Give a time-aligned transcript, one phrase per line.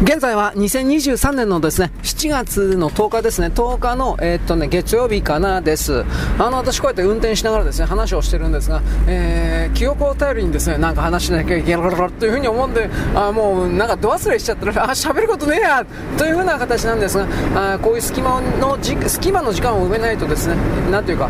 [0.00, 6.04] 現在は2023年のですね、7月の10日ですね、10日の、えー、っとね、月曜日かなです。
[6.38, 15.84] あの、私こうやって運転しながらですね、話をしてるんですが、えー、記憶を頼りにですね、なんか話しなきゃいけないというふうに思うんで、あもうなんかド忘れしちゃったら、あ、喋ることねえや
[16.16, 17.26] というふうな形なんですが、
[17.74, 20.54] あこういう隙間のじ、隙間の時間を埋めないとですね、
[20.92, 21.28] なんていうか、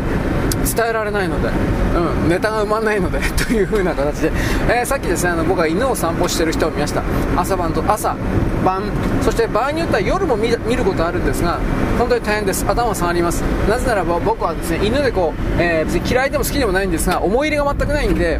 [0.75, 4.31] 伝えられないので、うん、ネタが埋まらないので という風な形で、
[4.69, 7.03] えー、さっきですねあの僕は犬を散歩してる人を見ました。
[7.35, 8.15] 朝晩と朝
[8.63, 8.83] 晩
[9.21, 11.59] そして場合によっては夜も見ることあるんですが
[11.97, 12.65] 本当に大変です。
[12.65, 13.41] 頭が下がります。
[13.67, 18.39] なぜならば僕はですね犬でこう、えー、別に嫌いでも好きでもないんですが思い入れが全くないんで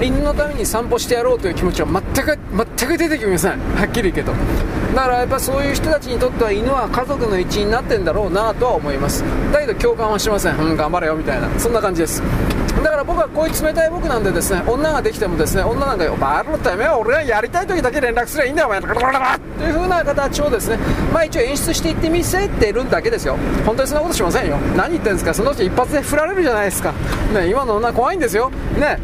[0.00, 2.38] 犬のために散歩してやろうという気持ちは全く
[2.78, 3.58] 全く出てきません。
[3.74, 4.32] はっきり言うけど。
[4.94, 9.24] だからやっぱそういう人たちにとっては犬は家族の一員になってんだろうなとは思います。
[9.52, 10.56] だけど共感はしません。
[10.56, 11.48] うん頑張れよみたいな。
[11.58, 12.22] そんな感じです。
[12.82, 20.78] だから僕はこういう冷たい僕なんでですね女ができてもですね女なんかよバールてめは俺がやりたい時だけ連絡すればいいんだよお前という風な形をですね
[21.12, 23.36] まあ一応演出していってみせてるだけですよ。
[23.66, 24.56] 本当にそんなことしませんよ。
[24.76, 26.92] 何言ってんですかその人一発で振られるじゃないですか。
[27.34, 28.50] ね今の女怖いんですよ。
[28.78, 28.98] ね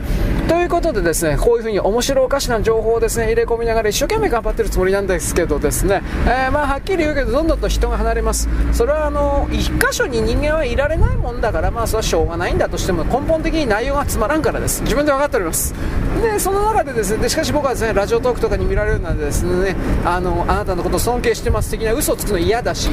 [0.48, 8.48] ということでですね、こういうふうに面白おかしな情報をですね、入れ込みながら一生懸命頑張ってるつもりなんですけどですね、えー、まあはっきり言うけど、どんどんと人が離れます。
[8.72, 14.82] それはあの、一箇所に人間はいられないもんだから、まあそれはしょうがないんだとしても、根本的に内容がつまらんからです。
[14.82, 15.74] 自分で分かっております。
[16.20, 22.90] で、その中でですね、でしかし僕はですね、ラジオトークとかに見られるのでですね、あの、あなたのことを尊敬してます的な嘘をつくの嫌だし、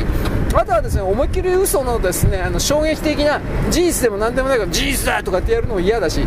[0.54, 6.26] あとはですね、思いっきり嘘のですね、あの衝撃的な事実でも何でもないから事実だとかってやるのも嫌だし、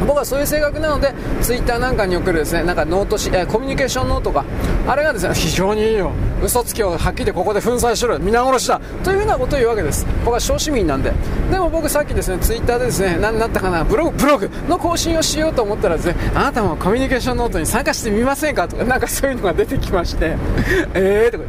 [0.00, 4.44] 僕はそういう性格なのでツイッターなんかに送るですねなんかノートし、えー、コミュニケーションノートが
[4.86, 6.12] あれがですね非常にいいよ。
[6.42, 8.80] 嘘つきをはっきりここで粉砕しろ皆殺しだ。
[9.02, 10.06] というふうなことを言うわけです。
[10.24, 11.12] 僕は小市民なんで。
[11.50, 18.68] でも僕さっきですねツイッターでですね何だったかなブログブログの更新をしようと思ったらですねあなたもコミュニケーションノートに参加してみませんか？
[18.68, 20.36] とかなんかそういうのが出てきまして。
[20.94, 21.44] え えー、とか。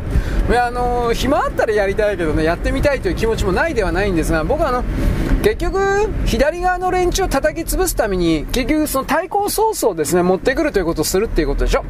[0.50, 4.84] いやあのー、暇あったらやりたいけどねやってみたいという気持ちもないではないんですが僕はあの
[5.42, 5.80] 結局
[6.25, 11.84] 左側の連中を叩き潰すために結局その対抗ソースをですね持ってくるということをするっていうことでしょ？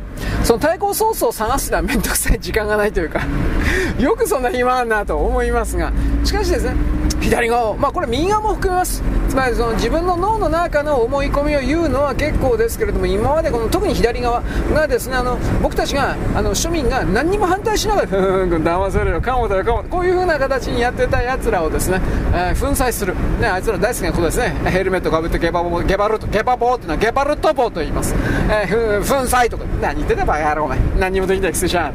[0.44, 3.22] その対抗ソースを探すのは面倒くさい時間がないというか
[4.00, 5.91] よくそんな暇あんなと思いますが
[6.23, 6.75] しかしですね
[7.22, 9.02] 左側まあこれ右側も含めます。
[9.30, 14.42] つまりその自分の脳の中の思い込みを言うのは結構ですけれども今までこの特に左側
[14.74, 22.00] がですねあの僕たちがあの庶民が何にも反対しながらふん騙されるかもだよかもこういう風な形にやってた奴らをですね、
[22.34, 24.50] えー、粉砕する、ね、あいつら大好きなことですね。
[24.70, 28.16] ヘルメットかぶってゲバボゲバルトゲバボーっていうのはゲバルトボーと言います、
[28.50, 29.66] えー、粉砕とか。
[29.82, 30.80] 何言ってんだバカ野郎お前。
[31.00, 31.94] 何にもできないくせしゃん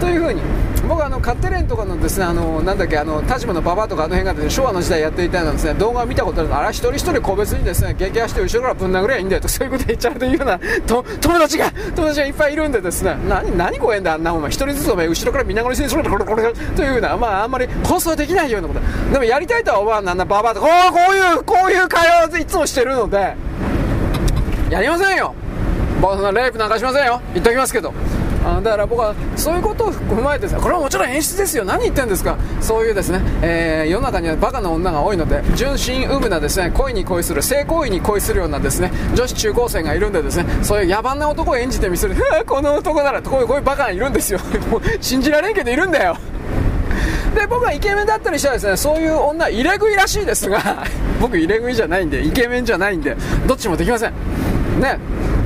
[0.00, 0.42] という風に
[0.92, 13.16] 僕あのカッテレンとかのですねあのなんだっけあの田島の馬場とかあの辺が、ね、昭和の時代やっていたようなですね動画を見たことあるあれ一人一人個別にですね激走して後ろからぶん殴りゃいいんだよとそういうこと言っちゃうというようなと友達が友達がいっぱいいるんでですね。
[13.26, 18.80] 何何怖えんだあんなお前一人ずつお前後ろから見ながらにするというようなまああんまり放送できないようなこと
[19.12, 23.34] でもやりたいとは思わんなんだババとこうこういうこういう会話をいつもしてるので
[24.68, 25.34] やりませんよ
[26.02, 27.94] 僕そんなレイプなんかしませんよ言っておきますけど
[28.44, 31.64] あだから僕はそういうことを踏まえてこれはもちろん演出ですよ。
[31.64, 32.36] 何言ってんですか。
[32.60, 42.16] そういうですね、えー、世の中にはバカな女が多いので純真無垢なですね恋に恋する性行為に恋するようなですね女子中高生がいるんでですねそういう野蛮な男を演じてみせる。
[42.46, 44.40] この男ならこういうこういうバカがいるんですよ。
[44.70, 46.16] もう信じられんけどいるんだよ。
[47.34, 50.60] で僕はイケメンだったりしたらですねそういう女入れ食いらしいですが
[51.20, 53.16] 僕入れ食いじゃないんでイケメンじゃないんで
[53.46, 54.12] どっちもできません。
[54.80, 54.98] ね。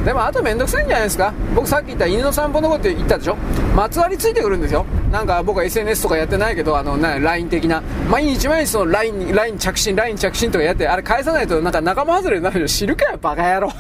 [0.07, 1.35] でもあとめんどくさいんじゃないですか。
[1.53, 3.37] 僕さっき言った犬の散歩のこと言ったでしょ。
[3.75, 4.87] まつわりついてくるんですよ。
[5.11, 7.83] なんか僕は SNS とかやってないけどあのな LINE 的な。
[8.09, 12.69] 毎日毎日その LINE, LINE 着信 LINE 着信とかやってあれ返さないとなんか仲間外れになるよ。
[12.69, 13.73] 知るかよバカ野郎。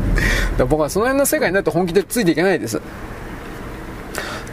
[0.66, 2.80] 僕はその辺の世界になると本気でついていけないです。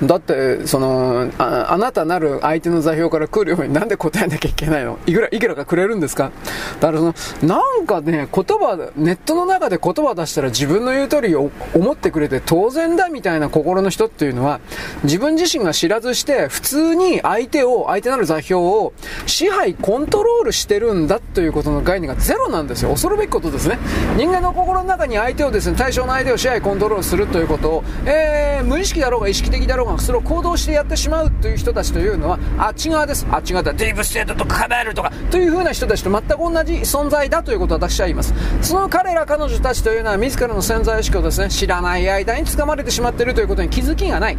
[0.07, 4.99] だって、そのあ、あなたなる相手の座標から来るようになんで答えなきゃいけないの？
[5.05, 6.31] いくら、いくらかくれるんですか？
[6.79, 14.59] だからその、なんかね、言葉、ネットの中で言葉出したら自分の言う通りを思ってくれて当然だみたいな心の人っていうのは、
[15.03, 18.93] 自分自身が知らずして、普通に相手を、相手なる座標を
[19.25, 22.89] 支配、コントロールしてるんだということの概念がゼロなんですよ。
[22.89, 23.77] 恐るべきことですね。
[24.17, 33.25] 人間の心の中に相手をですね、対象の相手を支配、コントロールするということを、えー、無意識だろうが意識的だろうがそれを行動してやってしまうという人たちというのはあっち側です。
[33.31, 33.73] あっち側だ。
[33.73, 38.33] ディープステートとかカバールとかという風な人たちと全く同じ存在だということを私は言います。
[38.61, 44.37] その彼ら彼女たちというのは自らの潜在意識をですね知らない間につかまれてしまっているということに気づきがない。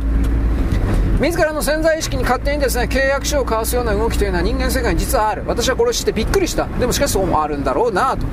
[1.20, 5.44] 自らの潜在意識に勝手にですね契約書を交わすような動きというのは人間世界に実はある。
[5.46, 6.66] 私はこれを知ってびっくりした。
[6.66, 8.26] でもしかしそうもあるんだろうなと。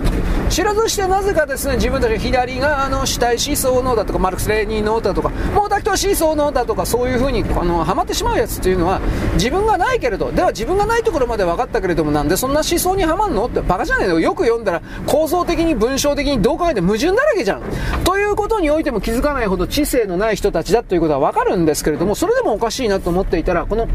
[0.50, 9.00] 知らずしてなぜかですね、自分たち左側の主体思想のだとか、マルクス・レーニーのだとか、毛沢東思想のだとか、そういう風に、あの、ハマってしまうやつっていうのは、
[9.36, 14.20] 自分がないけれど、では自分がないところまで分かったけれども、なんでそんな思想にはまんのってバカじゃねえの？
[14.20, 17.62] よく読んだら、構造的に文章的にどう考えて矛盾だらけじゃん。
[18.04, 22.71] ということにおいても気づかないほど知性のない人たちだということは分かるんですけれども、それでもおかしい。
[22.72, 23.88] しいなと思っていたら、この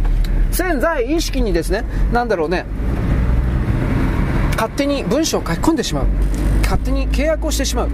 [0.53, 2.65] 潜在意識にですね、なんだろうね、
[4.57, 6.07] 勝手に文章を書き込んでしまう。
[6.63, 7.89] 勝手に契約をしてしまう。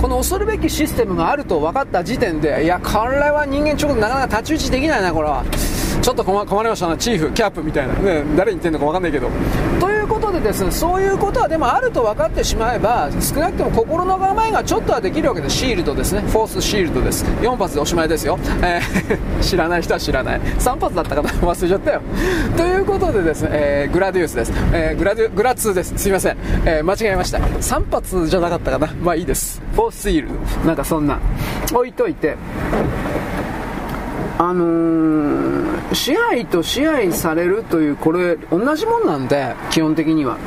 [0.00, 5.44] この恐るべきシステムがあると分かった時点で、いや、これは人間ちょっとなかなか太刀打ちできないな、これは。
[6.02, 7.94] ちょっと困りましたな、チーフ、キャップみたいな。
[7.94, 9.28] ね、誰に言ってんのか分かんないけど。
[9.78, 15.50] ということでですね、そういうことはでもあると分かってしまえば、少なくとも心の構えがちょっとはできるわけで。
[15.50, 16.22] シールドですね。
[16.22, 17.24] フォースシールドです。
[17.42, 18.38] 4発でおしまいですよ。
[18.62, 20.40] えー 知らない人は知らない。
[20.40, 22.00] 3発だったかな 忘れちゃったよ。
[22.56, 24.52] ということでですね、えーグラディウスです。
[24.72, 25.92] えーグラディグラ2です。
[25.96, 26.36] すいません。
[26.64, 27.38] えー間違えました。
[27.38, 29.60] 3発じゃなかったかなまあいいです。
[29.74, 30.66] フォースシールド。
[30.66, 31.18] なんかそんな。
[31.72, 32.36] 置いといて。
[34.38, 40.38] あのー、支配と支配されるという、これ、同じもんなんで、基本的には。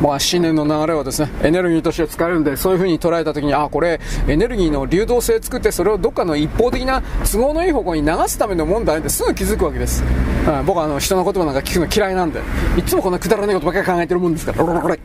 [0.00, 10.02] まあ、新年の流れはですね、エネルギーとして使えるんで、そういう風に捉えたときに、あ、これ、エネルギーの流動性作って、それをどっかの一方的な都合のいい方向に流すためのもんだってすぐ気づくわけです。
[10.46, 12.40] うん、僕はあの、人の言葉なんか聞くの嫌いなんで、
[12.76, 14.98] いつもこんなくだらないことばっかり考えてるもんですから、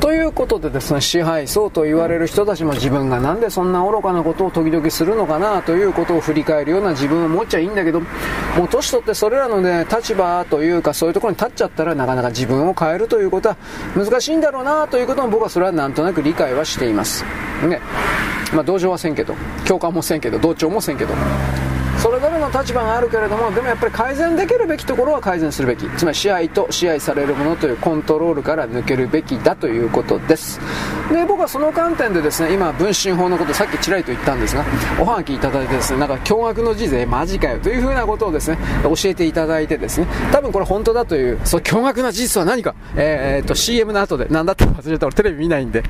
[0.00, 8.06] ということでですね、支配層と言われる人たちも自分がなんでそんな愚かなことを時々するのかなということを振り返るような自分を持っちゃいいんだけど、も
[8.64, 13.56] う年取ってそれらのね、立場というかそういうところに立っちゃったらなかなか自分を変えるということは
[13.94, 17.24] 難しいんだろうなということも僕はそれはなんとなく理解はしています。
[17.66, 17.80] ね。
[18.54, 19.34] まあ同情はせんけど、
[19.66, 21.14] 共感もせんけど、同調もせんけど。
[21.98, 25.88] それでの立場があるけれどもでもやっぱり改善できるべきところは改善するべき。
[25.96, 30.60] つまり支配と支配されるものというコントロールから抜けるべきだということです。
[31.12, 34.64] で僕はその観点でですね今文春法のことさっきちらりと言ったんですが
[35.00, 42.74] おはがきいただいてですねなんか驚愕の事税マジかよというふうなことをですね教えていただいてですね多分これ本当だというそう驚愕な事実は何か。
[42.96, 45.82] えー、っと CM の後で何だって忘れた俺テレビ見ないんで。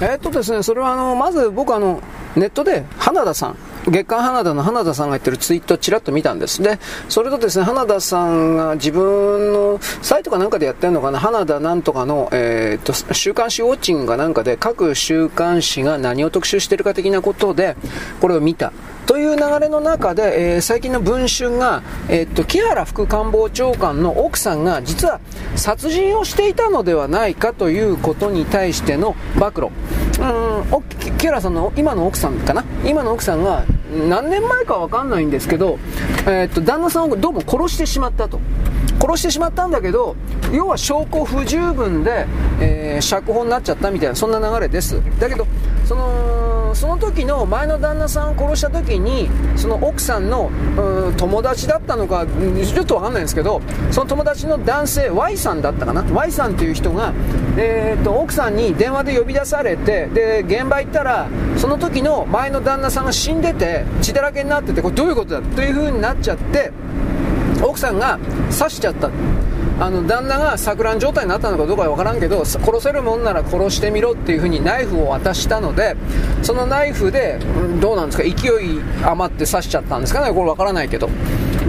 [0.00, 2.00] えーっとですね、それはあの、まず僕あの、
[2.36, 6.62] ネットで花田さん、月刊花田の花田さんが言ってるツイートをちらっと見たんです。
[6.62, 6.78] で、
[7.08, 17.76] それとですね、花田さんが自分のサイトかなんかでやってるのかな、花田なんとかの、えー、っと、週刊誌ウォッチングかなんかで各週刊誌が何を特集してるか的なことで、
[18.20, 18.72] これを見た。
[19.06, 25.20] という流れの中で、えー最近の文春が、えーっと、木原副官房長官の奥さんが実は
[25.56, 29.66] 殺人をしていたのではないかということに対しての暴露。
[29.66, 29.70] う
[31.10, 32.64] ん、木原さんの今の奥さんかな？
[32.84, 33.64] 今の奥さんが
[34.08, 35.78] 何年前かわかんないんですけど、
[36.26, 38.40] えーっと、旦那さんをどうも殺してしまったと。
[39.00, 40.16] 殺してしまったんだけど、
[40.50, 42.26] 要は証拠不十分で、
[42.60, 45.02] えー釈放になっちゃったみたいな、そんな流れです。
[45.18, 45.46] だけど、
[45.84, 46.43] その、
[46.74, 50.50] その時の前の旦那さんを殺した時に、その奥さんの、
[51.16, 53.60] 友達だったのか、ちょっとわかんないんですけど、
[53.90, 57.12] その友達の男性、Y さんだったかな ?Y さんという人が、
[57.56, 65.42] えーと、奥さんに電話で呼び出されて、で、現場行ったら、その時の前の旦那さんが死んでて、血だらけになってて、これどういうことだ？
[65.42, 66.72] という風になっちゃって、
[67.62, 68.18] 奥さんが
[68.56, 69.10] 刺しちゃった
[69.80, 75.96] あの旦那が錯乱状態になったのかどうかは分からんけど殺せるもんなら殺してみろっていう風にナイフを渡したので
[76.42, 78.30] そのナイフで、うんどうなんですか勢
[78.64, 80.24] い余って刺しちゃったんですか？
[80.24, 81.08] ねこれ分からないけど。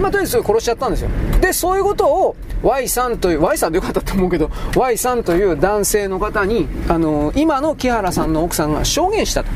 [0.00, 1.10] まあとりあえず殺しちゃったんですよ。
[1.40, 9.50] でそういうことを Y さんという Y さんでよかったと思うけど Y さんという男性の方にあの今の木原さんの奥さんが証言したと。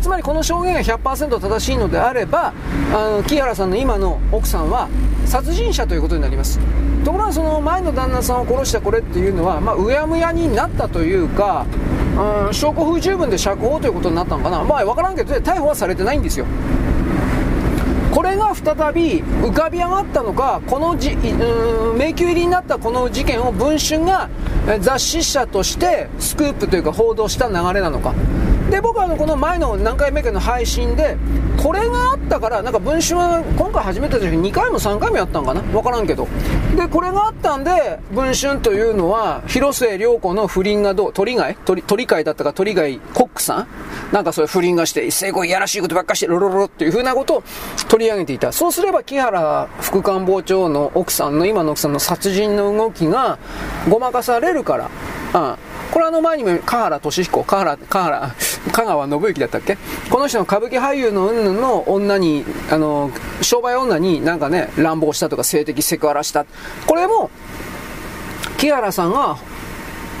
[0.00, 2.54] つまりこの証言が100%正しいのであれば
[2.94, 4.88] あの木原さんの今の奥さんは
[5.26, 6.58] 殺人者ということになります。
[7.04, 11.66] ところがその前の旦那さんを殺したこれっていうのは、まあ、うやむやになったというか、
[12.46, 16.46] うん、証拠不十分で釈放ということになったのかなまあ分からんけど逮捕はされてないんですよ
[18.10, 24.28] これが再び浮かび上がったのか、このじ、うん迷宮入りになったこの事件を文春が
[24.80, 28.14] 雑誌社としてスクープというか報道した流れなのか。
[28.70, 31.16] で、僕はこの前の何回目かの配信で、
[31.60, 35.60] これがあったから、なんか文春は今回始めた時2回も3回もやったんかな？
[35.76, 36.28] わからんけど。
[36.76, 43.66] で、これがあったんで、文春というのは、広末涼子の不倫がどう、鳥貝鳥、鳥貝だったか鳥貝コックさん？
[44.14, 47.42] なんかそういう不倫がして、一斉こういやらしいことばっかして、ロロロロっていう風なことを
[47.88, 48.52] 取り上げていた。
[48.52, 53.38] そうすれば木原副官房長の奥さんの、今の奥さんの殺人の動きが
[53.88, 54.90] ごまかされるから。
[55.34, 55.56] うん。
[55.92, 58.34] これあの前にも、香原俊彦、香原、香原、
[58.72, 59.76] 香川信之だったっけ？
[60.10, 63.10] この人の歌舞伎俳優のうんぬんの女に、あの、
[63.42, 66.46] 商売女になんかね、乱暴したとか性的セクハラした。
[66.86, 67.30] これも、
[68.56, 69.36] 木原さんが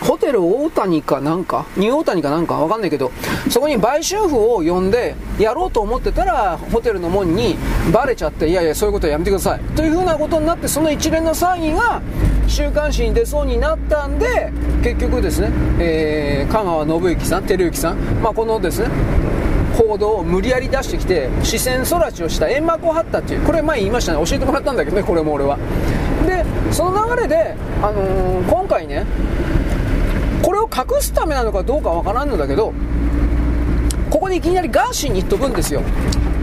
[0.02, 2.54] ホテル大谷かなんか、ニュー大谷かなんか？
[2.54, 3.12] わかんないけど、
[3.48, 7.56] そこに売春婦を呼んでやろうと思ってたら、ホテルの門に
[7.92, 9.60] バレちゃって、いやいや、そういうことはやめてください。
[9.76, 12.00] というふうなことになって、その一連の騒ぎが
[12.48, 14.52] 週刊誌に出そうになったんで、
[14.82, 18.88] 結局ですね、えー、香川信之さん、照之さん、まあ、このですね、
[19.76, 24.26] 報道を無理やり出してきて視線そらちをした煙幕を張ったっていうこれ前言いましたね。
[24.26, 25.56] 教えてもらったんだけどねこれも俺は。
[26.26, 29.06] でその流れで、あのー、今回ね
[30.42, 32.72] これを隠すためなのかどうかわからんのだけど
[34.10, 35.82] ここでいきなりガーシーに言っとくんですよ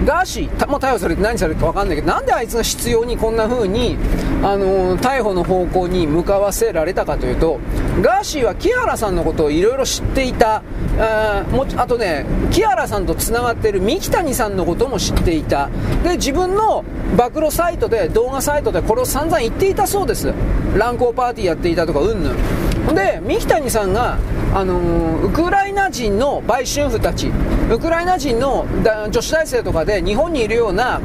[0.06, 3.98] ガーシー、もう逮捕されて何されるか分かんないけど、なんであいつが執拗にこんな風に、
[4.44, 7.60] あのー、逮捕の方向に向かわせられたかというと、
[8.02, 10.62] ガーシーは木原さんのことをいろいろ知っていた、
[11.00, 15.70] あもあとね、木原さんとつながってる三木谷さんのことも知っていた。
[16.04, 16.86] で、自分の
[17.18, 20.32] 暴露サイトで、動画サイトでこれを散々言っていたそうです。
[20.78, 22.67] 乱交パーティーやっていたとか、うんぬん。
[22.94, 24.18] で、三木谷さんが、
[24.54, 27.32] あのー、ウクライナ人の売春婦たち、
[27.72, 28.66] ウクライナ人の
[29.10, 31.02] 女子大生とかで日本にいるような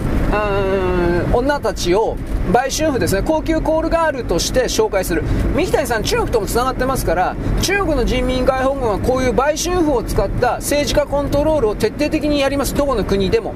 [1.33, 2.17] 女たちを
[2.53, 5.23] 売春婦ですね、高級コールガールとして紹介する。
[5.55, 12.75] 三木谷さん、中国ともつながってますから、中国の人民解放軍はこういう売春婦を使った政治家コントロールを徹底的にやります。
[12.75, 13.55] どこの国でも。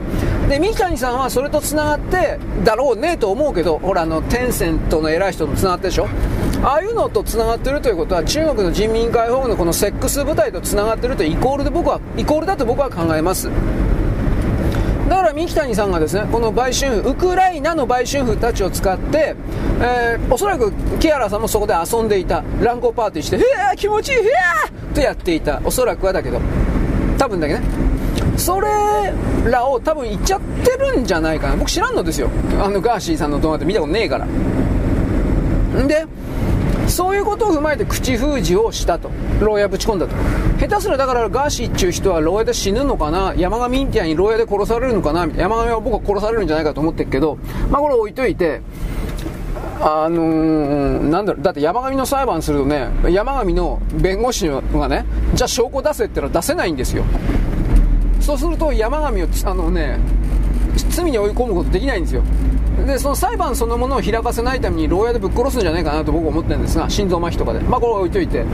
[0.49, 6.09] で、三木谷さんはそれとつながって、だろうねと思うけど、ほら、あの、テンセントの偉い人とつながってでしょ
[6.67, 13.49] ああいうのとつながってるということは中国の人民解放軍のこのセックス部隊とつながってるとイコールで僕はイコールだと僕は考えます。
[15.09, 19.37] だから三木谷さんがですねこの売春婦ウクライナの売春婦たちを使って、
[19.81, 22.43] えー、おそらく木原さんもそこで遊んでいた。
[22.61, 23.41] 乱交パーティーして「へ
[23.73, 24.31] え気持ちいいへえ!」
[24.93, 25.61] とやっていた。
[25.65, 26.41] おそらくはだけど。
[27.17, 27.61] 多分だけね。
[28.37, 28.69] それ
[29.49, 31.55] らを多分言っちゃってるんじゃないかな。
[31.55, 32.29] 僕知らんのですよ。
[32.61, 34.25] あのガーシーさんの動画って見たことねえから。
[34.25, 36.05] んで
[36.89, 39.11] そういうことを踏まえて口封じをしたと。
[39.41, 40.15] 牢屋ぶち込んだと。
[40.59, 43.35] 下手すらだからガーシーっていう人は牢屋で死ぬのかな？
[43.37, 45.27] 山上みたいに牢屋で殺されるのかな？
[45.37, 47.39] 山上は僕は殺されるんじゃないかと思ってるけど、
[47.71, 48.63] まあこれ置いといて、
[49.81, 57.05] あのー、なんだろう、だって山上の裁判するとね、山上の弁護士がね、じゃあ証拠出せって言ったら出せないんですよ。
[58.21, 59.99] そうすると山上を、あのね、
[60.91, 62.23] 罪に追い込むことできないんですよ。
[62.85, 68.45] でその裁判そのものを開かせないために牢屋でぶっ殺すんじゃないかなと僕は思ってるんですが心臓麻痺とかでまあこれは置いといて。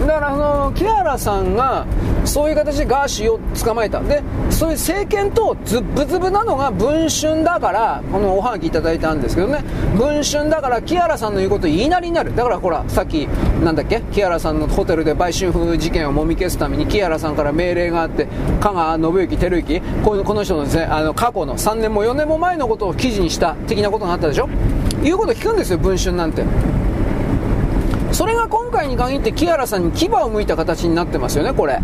[0.00, 1.84] だからあの木原さんが
[2.24, 4.00] そういう形でガーシーを捕まえた。
[4.00, 9.64] でそういう政権とズブズブなのが文春だからこのおはがきいただいたんですけどね。
[9.96, 12.34] 文春だから木原さんの言うこと言いなりになる。
[12.34, 14.00] だからほらさっきなんだっけ？
[14.12, 18.28] 木原さんのホテルで売春婦事件をもみ消すために木原さんから命令があって
[18.60, 24.48] 香川信之照之このこの人のですねあの過去の3年も4年も前のことを記事にした的なことがあったでしょ？
[25.02, 26.44] 言うこと聞くんですよ文春なんて。
[28.12, 31.80] それが今回に限ってキアラさんに牙を向いた形になってますよねこれ。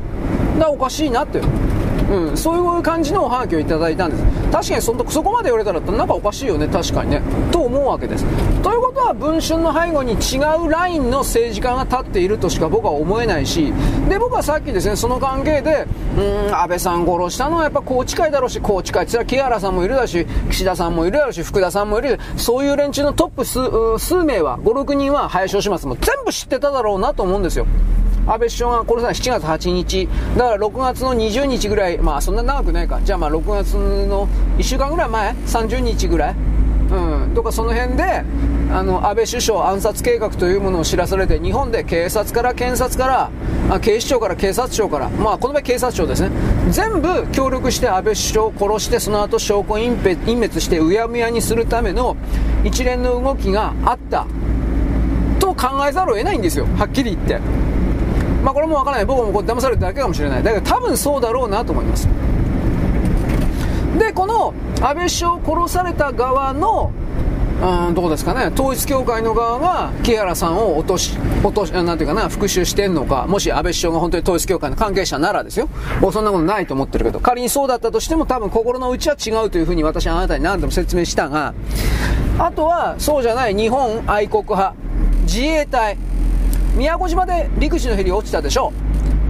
[0.58, 1.40] だおかしいなって。
[2.10, 4.22] うん、そういう感じのおはがきをいただいたんです。
[4.52, 7.22] 確かにそそこまで言われたらなんかおかしいよね確かにね。
[7.64, 8.24] 思うわけです。
[8.62, 13.72] ということは文春の背後に違うラインの政治家が立っているとしか僕は思えないし
[14.08, 22.18] で僕はさっきですねその関係でうん安倍さん殺したのはやっぱ宏池会だろうし宏池会って木原さんもいるだし岸田さんもいるだろうし福田さんもいる。
[22.36, 23.60] そういう連中のトップ数
[23.98, 27.66] 数名は56人は林芳正も全部知ってただろうなと思うんですよ。
[28.26, 36.34] 安倍首相が殺され7月8日、だから6月の20日ぐらい、まあそんな長くないか、じゃあまあ6月の1週間ぐらい前、30日ぐらい、
[36.90, 38.24] うん、とかその辺で、
[38.72, 43.30] あの安倍首相暗殺計画というものを知らされて、日本で警察から検察から、
[43.74, 46.30] あ警視庁から警察庁から、まあこの場合警察庁ですね、
[46.70, 52.16] 全部協力して安倍首相を殺して、その後証拠隠滅してうやむやにするための
[52.64, 54.26] 一連の動きがあった。
[55.40, 57.40] と考えざるを得ないんですよ、はっきり言って。
[58.42, 59.06] まあこれもわからない。
[59.06, 60.42] 僕もこう騙されただけかもしれない。
[60.42, 62.08] だけど多分そうだろうなと思います。
[63.98, 66.92] でこの安倍首相を殺された側の
[67.62, 75.68] うんどうですかね統一教会の側が木原さんを落とし落としなんていうかな復讐してんのかもし安倍首相が本当に統一教会の関係者ならですよ。
[76.00, 81.54] もうそんなことないと思ってるけど仮にそうだったとしても多分心の内は違うというふうに私はあなたに何度も説明したが
[82.38, 84.74] あとはそうじゃない日本愛国派
[85.22, 85.96] 自衛隊
[86.74, 88.72] 宮古島で陸自のヘリ落ちたでしょ。
[88.80, 88.83] う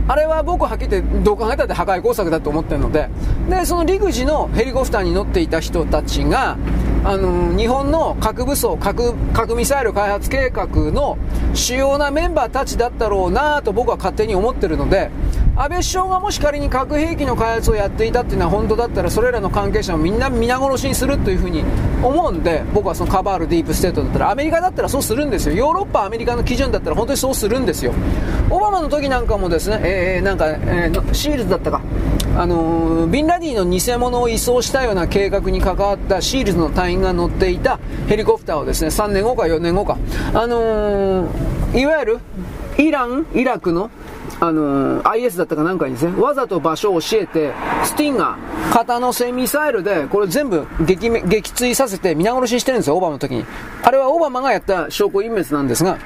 [0.07, 3.09] あれは僕はっきり言ってどう考えたって破壊工作だと思ってるので。
[3.49, 6.57] でその陸自のヘリコプターに乗っていた人たちが
[7.05, 11.19] あの日本の核武装核核ミサイル開発計画の
[11.53, 15.11] 主要なメンバーたちだったろうなと僕は勝手に思ってるので
[15.57, 21.63] 安倍首相がもし仮に核兵器の開発をやっていたっていうのは本当だったらそれらの関係者もみんな皆殺しにするというふうに
[22.03, 25.55] 思うんで僕はそのカバールディープステートだったらアメリカだったらそうするんですよ。
[25.55, 27.95] ヨーロッパアメリカの基準だったら本当にそうするんですよ。
[28.51, 31.83] オバマの時なんかもですね、えー、なんか、えー、シールズだったか。
[32.37, 39.99] あのー、ビンラディンの偽物を移送したような計画に関わったシールズの隊員が乗っていたヘリコプターをですね3年後か4年後か、
[40.33, 42.19] あのー、いわゆる
[42.77, 43.89] イラン、イラクの
[44.47, 53.47] あのー、IS だったかなんかにですね、わざと場所を教えて、スティンガー、型の戦ミサイルで、これ全部撃撃墜させて皆殺ししてるんですよ、オバマの時に。
[53.83, 55.97] あれはオバマがやった証拠隠滅なんですが、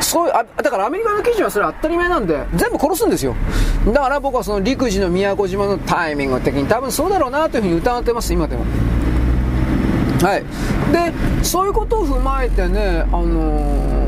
[0.00, 3.34] そういう、あだからアメリカの記事はそれ当たり前なんで、全部殺すんですよ。
[3.86, 8.64] だから僕はその陸自の宮古島のタイミング的に多分そうだろうなというふうに疑ってます、今でも。
[10.20, 10.44] はい。
[10.92, 14.07] で、そういうことを踏まえてね、あのー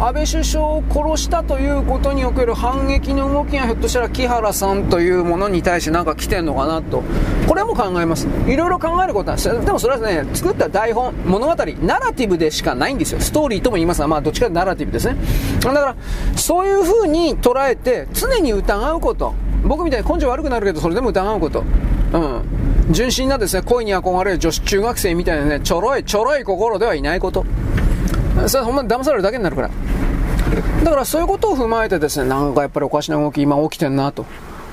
[0.00, 7.02] 安倍首相を殺したということにおける反撃の動きがひょっとしたら木原さんというものに対して何か来てんのかなと。
[7.46, 8.26] これも考えます。
[8.46, 9.50] いろいろ考えることなんです。
[9.50, 13.20] でもそれはね、作った台本、物語、ナラティブでしかないんですよ。
[13.20, 15.16] ストーリーとも言いますが、まあどっちかとナラティブですね。
[15.60, 15.94] だから、
[16.34, 19.34] そういう風に捉えて、常に疑うこと。
[19.64, 21.62] 僕みたいに根性悪くなるけど、それでも疑うこと。
[22.14, 22.42] うん。
[22.90, 27.44] 純真なですね、恋に憧れる女子中学生みたいなね、ちょろい、ちょろい心ではいないこと。
[28.48, 29.70] それほんま騙されるだけになるから。
[30.84, 34.26] だからそういうことを踏まえてですね、なんかやっぱりおかしな動き今起きてんなと。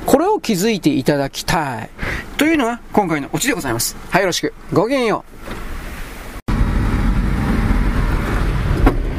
[0.06, 1.90] これを気づいていただきたい。
[2.38, 3.96] というのが今回のオチでございます。
[4.10, 4.54] はい、よろしく。
[4.72, 5.26] ごきげんよ
[5.64, 5.67] う。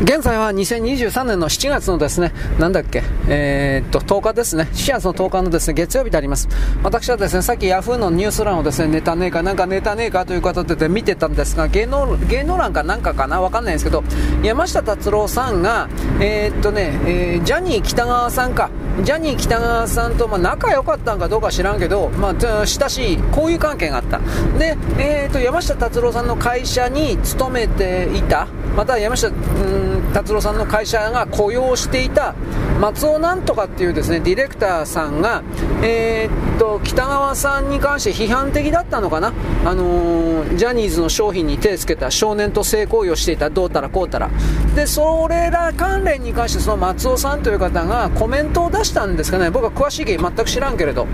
[0.00, 6.49] 現在は2023年の7月のですね、なんだっけ、えー、っと、10日ですね、7月の10日のですね、月曜日であります。
[6.85, 14.05] 私はですね、さっき Yahoo のニュース欄をですね、ネタねえか、なんかネタねえかという形で見てたんですが、芸能、芸能欄かなんかかなわかんないんですけど、
[14.40, 15.88] 山下達郎さんが、
[16.21, 18.71] えー、っとね、えー、ジャニー北川さんか、
[19.02, 24.21] ジャニー北川さんと、まあ、仲良かったんかどうか知らんけど、まあ、親しい交友関係があった。
[24.59, 32.35] で、えー、っと、山下達郎さんの会社に勤めていた、また山下、うん達郎さんの会社が雇用していた
[32.81, 35.43] 松尾なんとかっていうですねディレクターさんが、
[35.83, 39.33] えー、っと北川さんに関して批判的だったのかな、
[39.65, 44.31] あのー、ジャニーズの商品に手をつけた少年と性行為をしていたどうたらこうたら。
[44.75, 49.51] でそれら関連に関してその松尾さんという方がコメントを出したんですかね。
[49.51, 51.07] 僕は詳しい原因全く知らんけれど。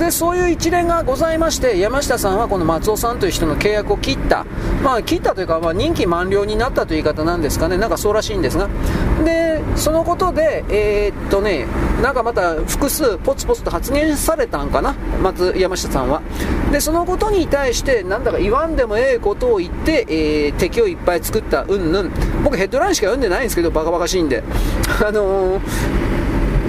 [0.00, 4.44] でそういう一連がございまして山下さんはこの松尾さんという人の契約を切った。
[4.82, 7.76] まあ切ったというか、まあ、任期満了になったという言い方なんですかね。
[7.76, 8.68] なんかそうらしいんですが
[9.24, 11.66] でそのことでえー、っとね
[12.02, 16.22] なんかまた複数ポツポツと発言されたんかな松山下さんは。
[16.72, 22.10] でそのことに対してなんだか言わんでもええことを言って、えー、敵をいっぱい作ったうんぬん。
[22.42, 24.42] 僕ヘッドラインしか読んでないんですけどバカバカしいんで。
[25.06, 26.23] あのー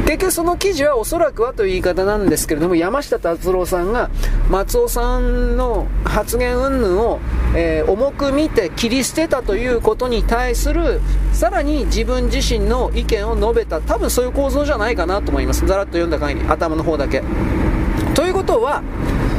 [0.05, 4.11] 結局その記事はおそらくはという言い方なんですけれども、山下達郎さんが
[4.49, 7.19] 松尾さんの発言云々を、
[7.55, 11.01] えー、重く見て切り捨てたということに対する、
[11.33, 15.65] さらに自分自身の意見を述べた、多分そういう構造じゃないかなと思います。
[15.65, 17.23] ざらっと読んだ限り、頭の方だけ。
[18.13, 18.83] ということは、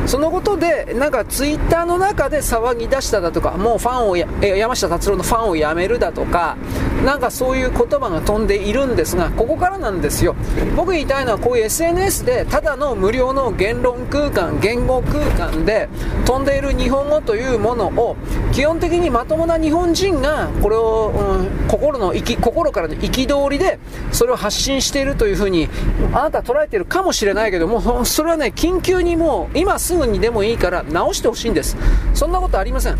[0.07, 6.57] そのことで、なんかツイッターの中で騒ぎ出しただとか、もうファンをや、山下達郎のファンをやめるだとか、
[7.05, 10.37] なんかそういう言葉が飛んでいるんですが、ここからなんですよ。
[10.77, 15.89] 僕言いたいのはこういう SNS で、ただの無料の言論空間、言語空間で
[16.25, 18.17] 飛んでいる日本語というものを、
[18.53, 23.79] 基本的にまともな日本人が、これを、うん、心のき、心からの憤りで、
[24.13, 25.69] それを発信しているというふうに、
[26.13, 31.77] あなた捉えているかもしれないけども、それはね、緊急にもう、今すぐぐにでもいいから直してほしいんです。
[32.15, 32.99] そんなことありません。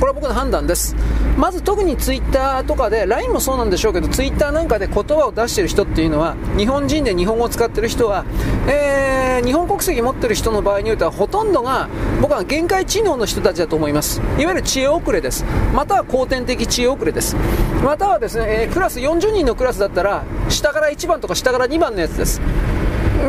[0.00, 0.96] これは僕の判断です。
[1.36, 8.24] まず特にツイッターとかで LINE もそうなんでしょうけどツイッターなんかで言葉を出してる人っていうのは日本人で日本語を使ってる人は、
[8.66, 11.88] えー、日本国籍持ってる人の場合に言うとほとんどが
[12.22, 14.20] 僕は限界知能の人たちだと思います。
[14.38, 15.44] いわゆる知恵遅れです。
[15.74, 17.36] または後天的知恵遅れです。
[17.84, 22.40] またはですね、えー、クラス40人のクラスだったら下から1番とか下から2番のやつです。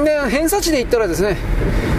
[0.05, 1.35] で偏差値で言ったらですね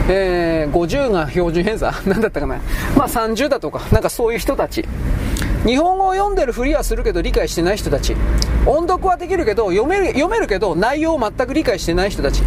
[0.08, 1.92] えー、50が標準偏差？
[2.06, 2.56] 何だったかな？
[2.96, 4.84] まあ30だとか、なんかそういう人たち。
[5.64, 8.16] 日本語を読んでるふりはするけど理解してない人たち。
[8.66, 12.42] 音読はできるけど、読める、読めるけど内容を全く理解してない人たち。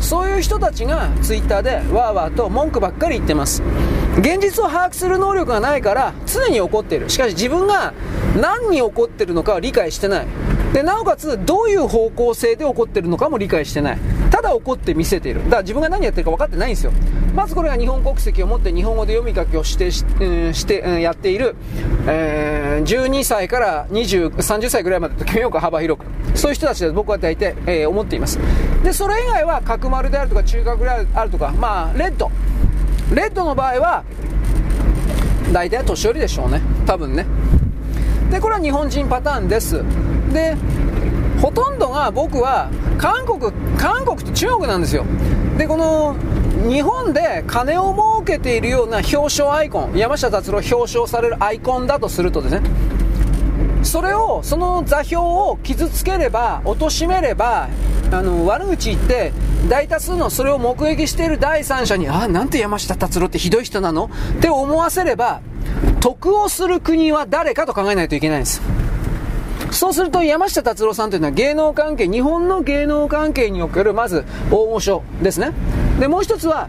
[0.00, 3.62] そういう人たちがツイッターでわーわーと文句ばっかり言ってます。
[4.18, 7.10] 現実を把握する能力がないから常に怒っている。
[7.10, 7.92] しかし自分が
[8.40, 10.26] 何に怒ってるのかは理解してない。
[10.72, 13.98] で、なおかつどういう方向性で怒ってるのかも理解してない。
[14.50, 15.44] ただ怒って見せている。
[15.44, 16.92] だから自分が何やってるか分かってないんですよ。
[17.34, 21.54] まずこれが日本国籍を持って日本語で読み書きをしてし,、うん、して、うん、やっている、
[22.08, 26.06] えー、12歳から20、30歳ぐらいまでと決めようか、幅広く。
[26.34, 28.40] そういう人たちで僕は大体、えー、思っています。
[28.82, 32.30] で、それ以外は角丸であるとか中核であるとか、まあ、レッド。
[33.14, 34.04] レッドの場合は、
[35.52, 36.60] 大体年寄りでしょうね。
[36.86, 37.26] 多分ね。
[38.30, 39.82] で、これは日本人パターンです。
[40.32, 40.56] で、
[41.40, 45.04] ほとんどが僕は韓国、韓国と中国なんですよ。
[45.56, 46.14] で、この
[46.68, 52.62] 日本で金を儲けているような表彰アイコン、山下達郎表彰されるアイコンだとするとですね、
[53.82, 57.68] それを、その座標を傷つければ、貶めれば、
[58.12, 59.32] あの、悪口言って、
[59.68, 64.10] 大多数のそれを目撃している第三者に、ああ、なんて山下達郎ってひどい人なの？
[64.38, 65.40] って思わせれば、
[66.00, 68.60] 得をする国は誰かと考えないといけないんです。
[69.70, 75.52] そうすると山下達郎さんというのは芸能関係、日本の芸能関係におけるまず大御所ですね。
[75.98, 76.68] で、もう一つは、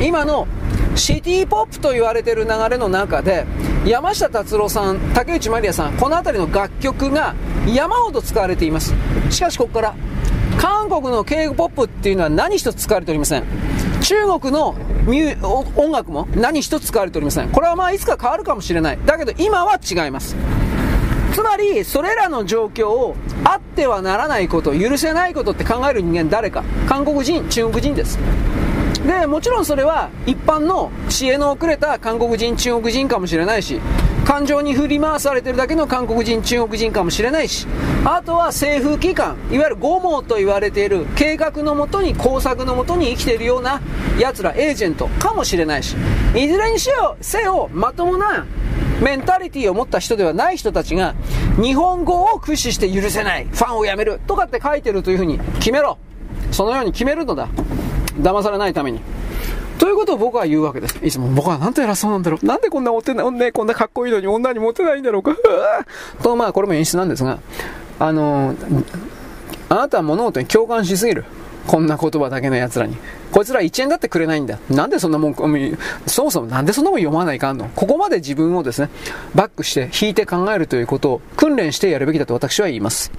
[0.00, 0.46] 今の
[0.94, 3.46] シティポップと言われている流れの中で、
[3.86, 7.34] 山下達郎さん、竹内まりやさん、この辺りの楽曲が
[7.66, 8.94] 山ほど使われています。
[9.30, 9.94] しかしここから、
[10.58, 13.44] 韓国の K-POP っていうのは何一つ使われておりません。
[14.00, 14.74] 中国の
[15.76, 17.48] 音楽も何一つ使われておりません。
[17.50, 18.98] これはまあいつか変わるかもしれない。
[19.04, 20.34] だけど今は違います。
[21.36, 26.64] つまり、それらの状況をあってはならないこと、許せないことって考える人間誰か？
[26.88, 28.18] 韓国人、中国人です。
[29.06, 33.82] で、もちろんそれは一般の知恵の遅れた韓国人、中国人かもしれないし、
[34.24, 37.66] 感情に振り回されてるだけの韓国人、中国人かもしれないし、
[38.06, 43.82] あとは政府機関、いわゆる五毛と言われている計画のもとに、工作のもとに生きているような
[44.18, 45.96] 奴ら、エージェントかもしれないし、
[46.34, 48.46] いずれにせよ、せよ、まともな
[49.02, 51.14] メンタリティーを持った人ではない人たちが、
[51.60, 55.98] 日本語を駆使して許せない、ファンをやめる、とかって書いてるというふうに決めろ。
[56.50, 57.48] そのように決めるのだ。
[58.18, 59.00] 騙されないために。
[59.78, 60.98] ということを僕は言うわけです。
[61.02, 62.46] いつも僕はなんて偉そうなんだろう。
[62.46, 65.36] なんでこんなモテない、ね、こんなかっこいいのに女にモテないんだろうか。
[66.22, 67.38] と、まあこれも演出なんですが、
[67.98, 68.54] あの
[69.68, 71.24] あなたは物事に共感しすぎる。
[71.66, 72.96] こんな言葉だけの奴らに。
[73.32, 74.58] こいつら1円だってくれないんだ。
[74.70, 75.34] なんでそんなもん、
[76.06, 77.68] そもそもなんでそんなもん読まないかんの？
[77.74, 78.88] ここまで自分をですね、
[79.34, 83.10] バックして引いて考えるということを訓練してやるべきだと私は言います。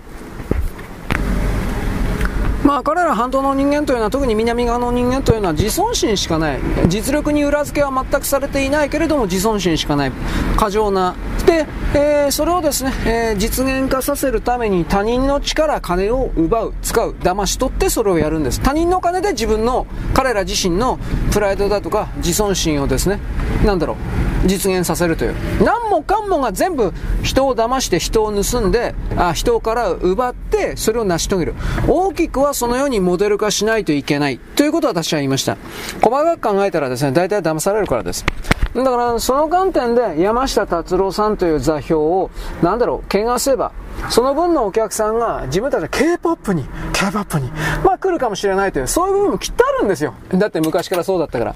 [2.67, 6.59] まあ彼ら半島の人間というのは特に南側の人間というのは自尊心しかない。
[6.89, 10.11] 実力に裏付けは全くされていないけれども自尊心しかない。
[10.57, 11.15] 過剰な。
[11.45, 16.73] で、えー、それをですね、えー、実現化させるために他人の力金を奪う。
[16.81, 17.15] 使う。
[17.21, 18.59] 騙し取ってそれをやるんです。
[18.59, 20.99] 他人の金で自分の彼ら自身の
[21.31, 23.21] プライドだとか自尊心をですね
[23.65, 23.97] なんだろう。
[24.45, 25.35] 実現させるという。
[25.63, 31.55] 何もかんもが全部人を騙して人を盗んであ人から奪ってそれを成し遂げる。
[31.87, 35.57] 大きくはそのようにモデル化しないといけないということを私は言いました。
[36.01, 38.25] 細かく考えたらですね大体騙されるからです。
[38.73, 42.31] だからその観点で山下達郎さんという座標を
[42.63, 43.71] なんだろう汚せば
[44.09, 47.51] その分のお客さんが自分たちの K-POP に、K-POP に、
[47.83, 50.13] まあ来るかもしれないという、そういう部分もきっとあるんですよ。
[50.29, 51.55] だって昔からそうだったから。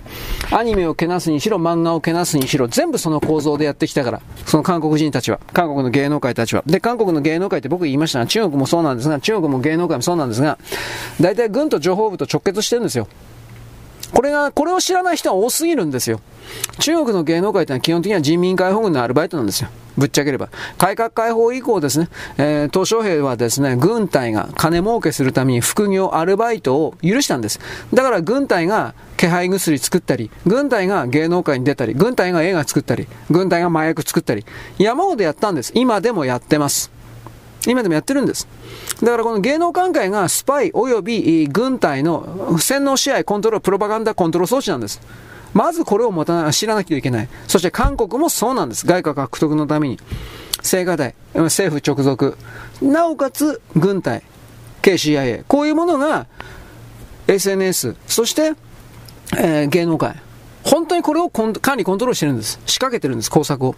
[0.52, 4.22] アニメをけなすにしろ、漫画をけなすにしろ、全部その構造でやってきたから。
[4.46, 5.40] その韓国人たちは。
[5.54, 6.64] 韓国の芸能界たちは。
[6.66, 10.58] で、韓国の芸能界って僕言いましたが、中国もそうなんですが、中国も芸能界もそうなんですが、
[11.20, 13.08] 大体軍と情報部と直結してるんですよ。
[14.14, 16.20] これが、これを知らない人は多すぎるんですよ。
[16.80, 19.70] 中国の芸能界ってのは基本的には人民解放軍のアルバイトなんですよ。
[19.98, 20.50] ぶっちゃければ。
[20.78, 27.60] 改革開放以降ですね、えー、鄧小平はですね、軍隊が金儲けするために副業、アルバイトを許したんです。
[27.94, 34.46] だから軍隊が気配薬作ったり、軍隊が芸能界に出たり、軍隊が映画作ったり、軍隊が麻薬作ったり、
[34.78, 35.72] 山ほどやったんです。
[35.76, 37.01] 今でもやってます。
[37.68, 38.48] 今でもやってるんです。
[39.02, 45.02] だからこの芸能関係がスパイ及び軍隊の洗脳支配、コントロール、プロパガンダコントロール装置なんです。
[45.54, 47.30] まずこれを持た知らなきゃいけない。
[47.48, 48.86] そして韓国もそうなんです。
[48.86, 50.00] 外貨獲得のために。
[50.64, 52.38] 青瓦台、政府直属。
[52.82, 54.24] なおかつ、軍隊、
[54.82, 55.44] KCIA。
[55.48, 56.28] こういうものが、
[57.28, 58.54] SNS、そして、
[59.38, 60.16] えー、芸能界。
[60.64, 62.60] 本当にこれを管理コントロールしてるんです。
[62.66, 63.76] 仕掛けてるんです、工作を。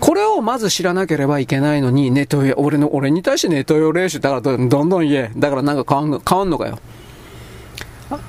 [0.00, 5.30] これをまず知らなければいけないのに、ネトヨ、俺の、俺に対してネトヨ練習、だからどんどん言え。
[5.36, 6.78] だからなんか変わん変わんのかよ。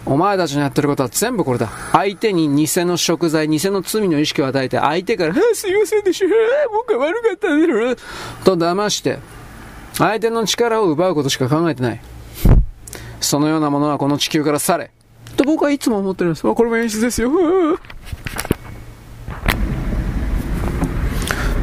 [0.05, 1.69] お前たちのやってることは全部これだ。
[1.91, 6.25] 相手に偽の食材、偽の罪の意識を与えて、相手から、すいませんでした、
[6.71, 7.95] 僕は悪かったんだろ、
[8.45, 9.19] と騙して、
[9.97, 12.01] 相手の力を奪うことしか考えてない。
[13.19, 14.91] そのようなものはこの地球から去れ。
[15.33, 16.43] と僕はいつも思ってるんです。
[16.43, 17.31] これも演出ですよ。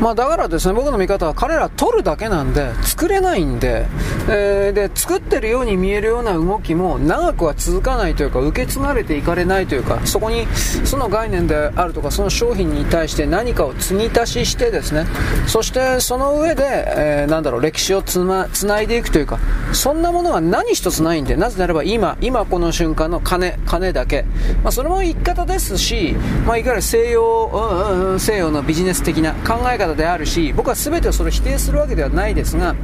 [0.01, 3.87] まあ、だからですね、僕の見方は彼ら取るだけなんで、作れないんで、
[4.31, 10.47] えー、で、作ってるように見えるような動きも長くは続かないというか、受け継がれていかれないというか、そこに
[10.85, 15.05] その概念であるとか、その商品に対して何かを継ぎ足ししてですね、
[15.47, 19.39] そしてその上で、えー、なんだろう、歴史をつま、つないでいくというか、
[19.73, 24.25] そんなものは何一つないんで、なぜならば今、今この瞬間の金、金だけ。
[24.63, 32.75] まあ、それも言い方ですし、まあ、いわゆる西洋、うんうん、西洋のビジネス的な考え方であるし、僕は全てそれを否定するわけではないですが、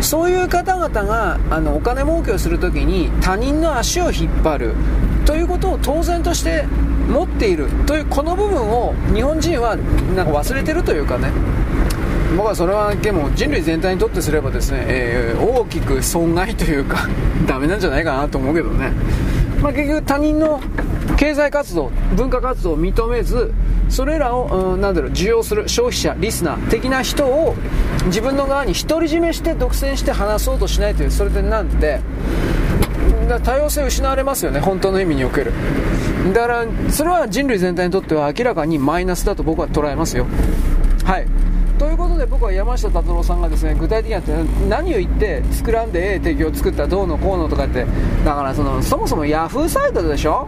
[0.00, 4.74] そういう方々が、あの、お金儲けをするときに他人の足を引っ張る、
[5.24, 6.64] ということを当然として
[7.08, 11.30] 持っているというこの部分を日本人はなんか忘れてるというかね。
[12.36, 17.08] 僕はそれはでも人類全体にとってすればですね、えー、大きく損害というか
[17.46, 18.92] ダメなんじゃないかなと思うけどね、
[19.62, 20.60] まあ、結局他人の
[21.18, 23.52] 経済活動文化活動を認めず
[23.90, 27.54] それらを、うん、なんだろう受容する消費者リスナー的な人を
[28.06, 32.00] 自分の側に独り占めして独占して話そうとしないというそれでなんで
[33.44, 35.52] 多様性失われますよね本当の意味における。
[36.32, 40.26] だからそれは人類全体にとっては明らかにマイナスだと僕は捉えますよ。
[41.04, 41.26] はい。
[42.20, 47.86] で僕は山下達郎さんがですね具体的には何を言って作らんでええ敵を作ったどうのこうのとかって
[48.26, 50.46] だからそのそもそも yahoo サイトでしょ？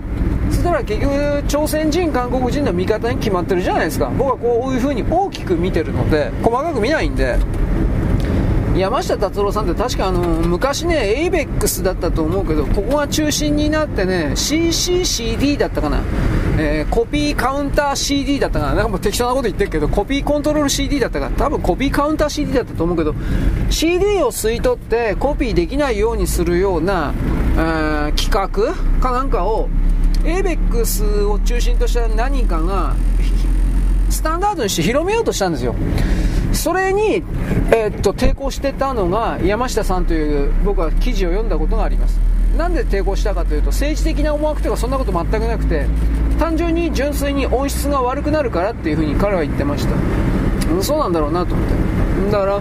[0.51, 4.13] そしたら結局朝鮮人韓国人の味方に決まってるじゃないですか。
[4.19, 7.39] 僕はこういう風に大きく見てるので細かく見ないんで。
[8.77, 16.01] 山下達郎さんって確かあの昔ね、エイベックスだったと思うけど、ここが中心になってね、CCCD だったかな、
[16.59, 23.15] えー、コピーカウンター CD だったかな、なんかもう適当なこと言ってるけど、コピーコントロール CD だったか多分コピーカウンター CD だったと思うけど、
[23.69, 27.13] CD を吸い取ってコピーできないようにするような、
[27.55, 29.69] えー、企画かなんかを、
[30.25, 32.95] エイベックスを中心とした何かが、
[34.13, 35.75] スタンダードにして広めようとしたんですよ。
[36.53, 37.23] それに、
[37.73, 42.21] えー、っと抵抗してたのが山下さんという僕は記事を読んだことがあります。
[42.57, 45.87] なんで抵抗したかというと政治的な思惑とかそんなこと全くなくて
[46.39, 49.95] 単純に純粋に音質が悪くなるからっていうふうに彼は言ってました、
[50.71, 52.31] うん、そうなんだろうなと思って。
[52.31, 52.61] だから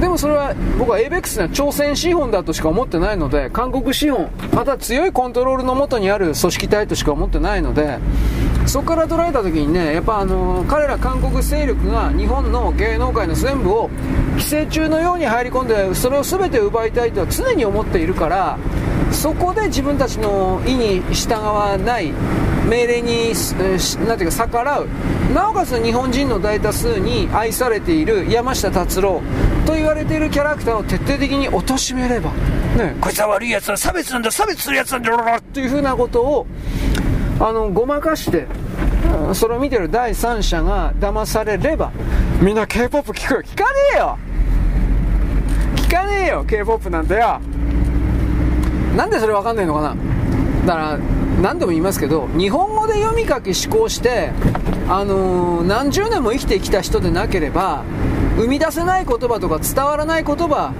[0.00, 7.98] でもそれは僕は ABEX には朝鮮資本だとしか思ってないので韓国資本また強いコントロールのもとにある組織体としか思ってないので
[8.66, 13.90] そこから捉えた時にねやっぱあの彼ら韓国勢力が日本の芸能界の全部を
[14.38, 18.58] 寄生虫のように入り込んでそれを全て奪いたいとは常に思っているから
[19.12, 22.12] そこで自分たちの意に従わない
[22.68, 23.32] 命令に、
[24.08, 24.88] なんていうか逆らう。
[25.32, 29.20] なおかつ日本人の大多数に愛されている山下達郎
[29.66, 32.30] と言われているキャラクターを徹底的に貶めれば、
[32.76, 36.46] ね、こいつは悪いやつだ差別なんだ差別するやつなんだというふうなことを
[37.38, 38.46] あのごまかして
[39.34, 41.92] それを見てる第三者が騙されれば
[42.40, 43.42] みんな K-POP 聞くよ。
[43.42, 44.18] 聞かねえよ。
[45.76, 47.40] 聞かねえよ K-POP なんてよ。
[48.96, 49.96] なんでそれわかんないのかな。
[50.66, 50.98] だから
[51.40, 54.30] 何度も言いますけど日本語で読み書き思考して
[54.88, 57.84] あのー、何十年も生きてきた人でなければ
[58.36, 60.74] 生み出せない言葉とか伝わらない言葉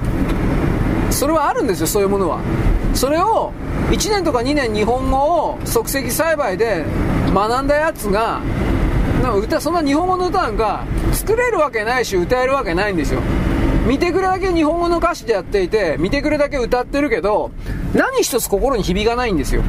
[1.10, 2.40] それはあるんですよそういうものは。
[2.94, 3.52] それを
[3.90, 6.84] 1年とか2年日本語を即席栽培で
[7.32, 8.40] 学んだやつが
[9.22, 13.20] なんか歌そんな日本語の歌なんか作れるわけないし歌えるわけないんですよ。
[13.86, 17.52] 見てくれだけ日本語の歌詞でやっていて見てくれだけ歌ってるけど
[17.94, 19.62] 何一つ心に響かないんですよ。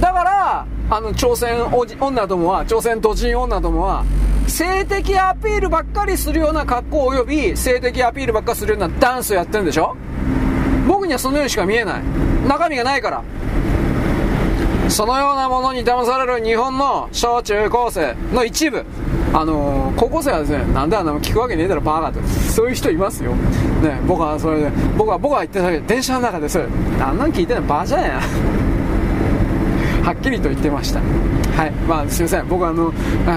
[0.00, 1.64] だからあの朝鮮
[2.00, 4.04] 女どもは朝鮮都人女どもは
[4.48, 9.96] 性的アピールばっかりするような格好及び性的アピールばっかりするようなダンスをやってるんでしょ？
[10.86, 12.02] 僕にはそのようにしか見えない
[12.48, 13.22] 中身がないから
[14.88, 18.84] そのようなものに騙される日本の小中高生の一部
[19.32, 22.26] あのー、高校生はですね、なんであんな聞くわけねえだろ、バーガーって。
[22.50, 23.34] そういう人いますよ。
[23.34, 26.64] ね、僕はそれで、僕は、僕は言ってたけど、電車の中でそれ、
[27.00, 28.20] あんなん聞いてんのバージャンや。
[30.04, 31.00] はっきりと言ってました。
[31.56, 31.70] はい。
[31.70, 32.48] まあ、すいません。
[32.48, 32.92] 僕はあの、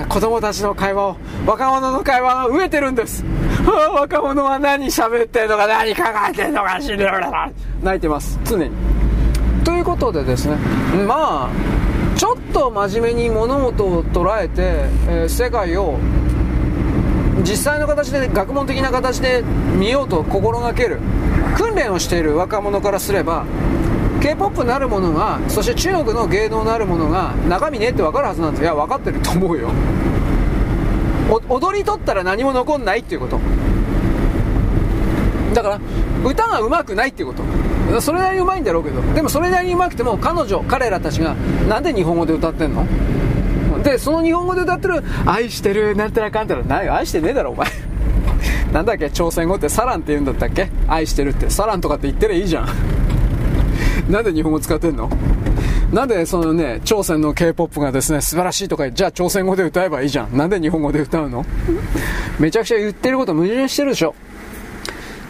[0.09, 3.23] 子供たちの会話を、若者の会話が飢えてるんです。
[3.95, 7.07] 若者は何喋ってんのか、何考えてんのか、死ぬ
[7.81, 8.37] 泣いてます。
[8.43, 8.71] 常に。
[9.63, 10.57] ということでですね、
[11.07, 11.49] まあ、
[12.17, 15.97] ちょっと真面目に物事を捉えて、えー、世界を
[17.43, 19.43] 実際の形で学問的な形で
[19.77, 20.99] 見ようと心がける
[21.55, 23.45] 訓練をしている若者からすれば
[24.29, 29.71] k p o p なるものがそして中国の芸能なるものが中身ねって分かるはずなんですいや分かってると思うよ。
[31.47, 33.39] 踊り取ったら何も残んないっていうこと。
[35.53, 35.79] だから
[36.23, 38.01] 歌が上手くないっていうこと。
[38.01, 39.01] それなりに上手いんだろうけど。
[39.13, 41.33] でもそれなりに上手くても彼女彼らたちが
[41.67, 42.85] なんで日本語で歌ってんの？
[43.83, 47.67] でその日本語で歌ってる「愛してる」なんてらかんたらない愛してねえだろお前。
[48.71, 49.09] なんだっけ？
[49.09, 50.69] 朝鮮語ってサランって言うんだったっけ？
[50.87, 51.49] 愛してるって。
[51.49, 52.67] サランとかって言ってりゃいいじゃん。
[54.09, 55.09] なんで日本語使ってんの？
[55.93, 60.37] なんでそのね、朝鮮の K-POP がですね、素晴らしいとか、じゃあ朝鮮語で歌えばいいじゃん。
[60.37, 61.45] なんで日本語で歌うの？
[62.39, 64.13] めちゃくちゃ言ってること矛盾してるでしょ。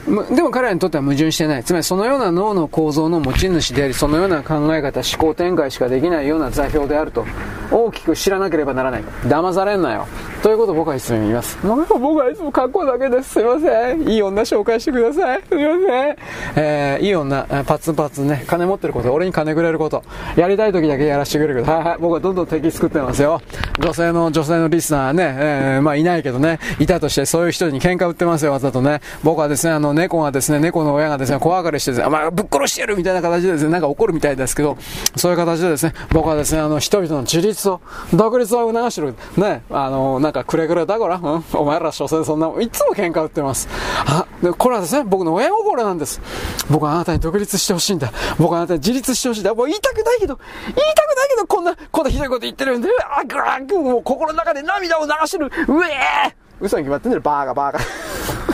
[0.09, 1.63] でも彼らにとっては矛盾してない。
[1.63, 7.25] つまりそのような脳の構造の持ち主であり、そのような考え方、思考展開しかできないような座標であると、
[7.71, 9.03] 大きく知らなければならない。
[9.25, 10.07] 騙されんなよ。
[10.41, 11.57] ということを僕はいつも言います。
[11.63, 13.33] 僕はいつも格好だけです。
[13.33, 14.01] すいません。
[14.07, 15.41] いい女紹介してください。
[15.47, 16.15] すいません。
[16.55, 20.03] えー、いい女、パツンパツンね、金持ってること、俺に金くれること、
[20.35, 23.41] やりたい時だけやらせてくれるけど、はいはい、僕はどんどん敵作ってますよ。
[23.79, 29.01] 女性の、女性のリスナーね、えー、まあいないけどね、いたとしてそういう人に喧嘩売ってますよ、わざとね。
[29.23, 34.77] 僕はですね、あの、猫がですね、猫の親がですね、怖がりしてですね、まあ、ぶっ殺してやるみたいな形でですね、なんか怒るみたいですけど、
[35.15, 37.81] そういう形でですね、僕はですね、あの、人々の自立を、
[38.13, 39.15] 独立を促してる。
[39.37, 43.67] ね、あの、なんかくれぐれだこら、うん、お前ら所詮そんな、いつも喧嘩売ってます。
[44.05, 46.21] あ、でこれはですね、僕の親心なんです。
[46.69, 48.11] 僕はあなたに独立してほしいんだ。
[48.37, 49.53] 僕はあなたに自立してほしいんだ。
[49.53, 55.45] もう言いたくないけど、言いたくないけど、こんな、こんなひどいこと言ってるんで、あ、ぐらぐもう心の中で涙を流してる。
[55.47, 55.49] う
[55.83, 58.48] えー嘘に決まってんだよ、バーガーバーガー。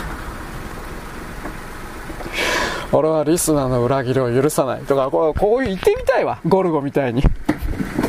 [2.92, 6.40] 俺はリスナーの裏切りを許さないとか、こうこう言ってみたいわ。
[6.46, 7.22] ゴルゴみたいに。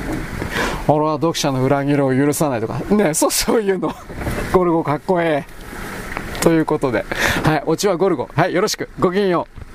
[0.88, 2.80] 俺は読者の裏切りを許さないとか。
[2.94, 3.94] ねそう、そういうの。
[4.54, 6.42] ゴルゴかっこええ。
[6.42, 7.06] ということで。
[7.44, 8.30] はい、オチはゴルゴ。
[8.36, 8.90] はい、よろしく。
[9.00, 9.67] ごきげんよう。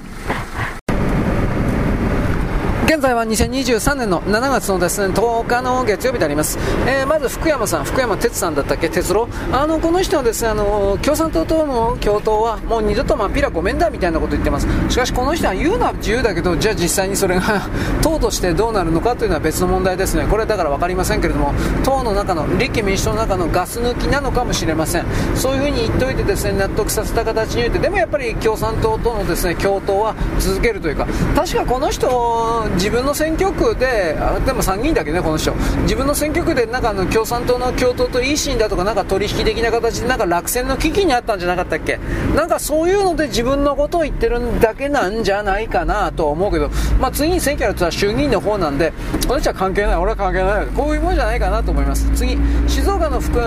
[2.93, 17.63] 現在は2023年の7月のですね10日の月曜日であります、えー、まず福山さん、福山哲さんだったっけ、哲郎、あのこの人はですねあの共産党との共闘はもう二度とまあピラごめんだみたいなこと言ってます、しかしこの人は言うのは自由だけど、じゃあ実際にそれが
[18.03, 42.01] 党としてどうなるのかというのは別の問題ですね、これだから分かりませんけれども、党の中の、立憲民主党の中のガス抜きなのかもしれません、そういうふうに言っておいてですね納得させた形に言って、でもやっぱり共産党とのですね共闘は続けるというか、確かこの人、自分の選挙区で、あでも参議院だけね、この人、自分の選挙区でなんかあの共産党の共闘と維新だとか、なんか取引的な形でなんか落選の危機にあったんじゃなかったっけ、
[42.35, 48.93] なんかそういうので自分のことを言ってるだけなんじゃないかなと思うけど、まあ、次に選挙やるとは衆議院の方なんで、
[49.29, 52.11] この人は関係ない、俺は関係ない、こういうもんじゃないかなと思います。
[52.17, 53.39] 次、静岡の福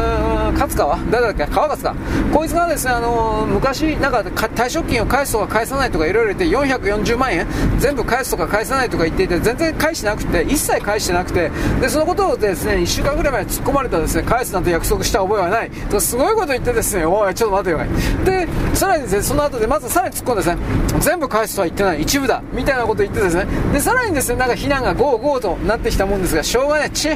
[0.53, 1.95] 勝川、誰だっけ、川勝か、
[2.33, 7.45] こいつがですね、あの昔、なんか退職金を返すとか返さないとかいろいろ言って、440万円、
[7.79, 15.69] 全部返すとか返さないとか言っていて、全然返してなくて、一切返してなくて、で、そのことをですね、1週間ぐらい前に突っ込まれたですね、返すなんて約束した覚えはない。
[15.89, 17.79] とすごいこと言ってですね、おい、ちょっと待てよ。
[18.23, 20.57] で、さらにですね、その後で、まずさらに突っ込んでですね、
[20.99, 27.09] 全部返すとは言ってない、一部だ、みたいなことを言ってですね、で、さらにですね、なんか非難がゴーゴーとなってきたもんですが、しょうがない、ち、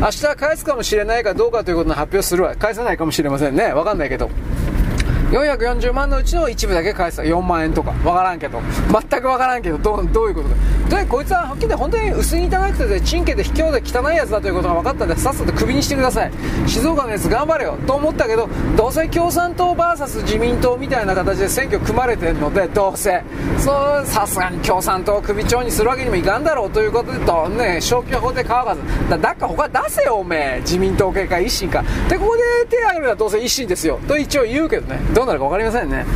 [0.00, 2.54] 明日返すかもしれないかどうかということの発表するわ。
[2.56, 3.72] 返さないかもしれませんね。
[3.72, 4.28] わかんないけど。
[5.34, 7.20] 440万のうちの一部だけ返す。
[7.20, 7.92] 4万円とか。
[8.04, 8.60] わからんけど。
[9.10, 9.78] 全くわからんけど。
[9.78, 10.54] どうどういうことか。
[11.02, 16.32] でこいつははっきり言って本当に薄に汚くてチンケで卑怯で汚いやつだということが分かったんでさっさとクビにしてください。
[16.66, 17.76] 静岡のやつ頑張れよ。
[17.86, 23.22] と思ったけどどうせ共産党 VS 自民党みたいな形で選挙組まれてるのでどうせ。
[23.58, 29.10] そうさすがに共産党を首長にするわけにもいかんだろうということでとね消去法で乾かず。
[29.10, 30.60] だだっか他出せよおめえ。
[30.60, 31.82] 自民党系か維新か。
[32.08, 33.98] でここで手を挙げるのはどうせ維新ですよ。
[34.06, 35.00] と一応言うけどね。
[35.14, 36.06] どうなるか分かりませんね。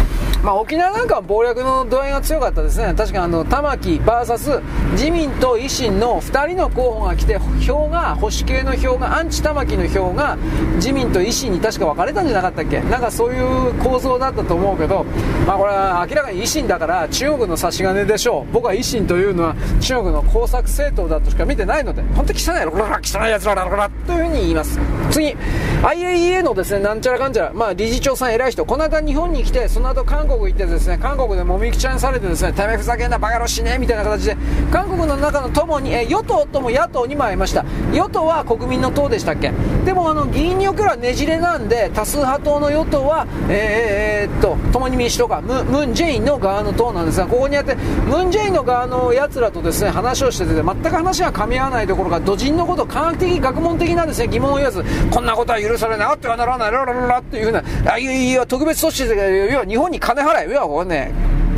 [0.44, 10.36] まあ、沖縄なんかは謀略の度合いが強かったですね、確かあの玉木 VS 自民と維新の2人の候補が来て、票が、保守系の票が、アンチ玉木の票が
[10.76, 15.04] 自民と維新に確か分かれたんじゃなかったっけ、なんかそういう構造だったと思うけど、
[15.46, 24.78] まあ、これは明らかに維新だから中国の差し金でしょう、僕は維新というのは中国の工作政党だとしか見てないので、本当に汚い、汚いやつらだろ、というふうに言います。
[25.10, 25.36] 次、
[25.82, 34.36] IAEA のですね、なんちゃらかんちゃら、まあ、理事長さん偉い人、この間日本に来て、その後韓国行ってですね、韓国でもみくちゃにされてですね、てめふざけんなバカ野郎死ねみたいな形で、
[34.70, 37.64] 韓国の中の友に、え与党とも野党にも会いました。
[37.92, 39.52] 与党は国民の党でしたっけ？
[39.84, 57.62] でもあの、議員におけるはねじれなんで、多数派党の与党は、えー、えー、っと、共に民主党か、ムムン・ジェインの側の党なんですが、ここにあって、ムン・ジェインの側の奴らとですね、話をしてて、全く話が噛み合わないどころか、土人のこと、科学的、学問的なですね、疑問を言わず、こんなことは許されない、あってはならない、ララララっていうふうな、
[57.92, 61.12] あ、いやいや、特別措置で、要は日本に金払え、要はこれね、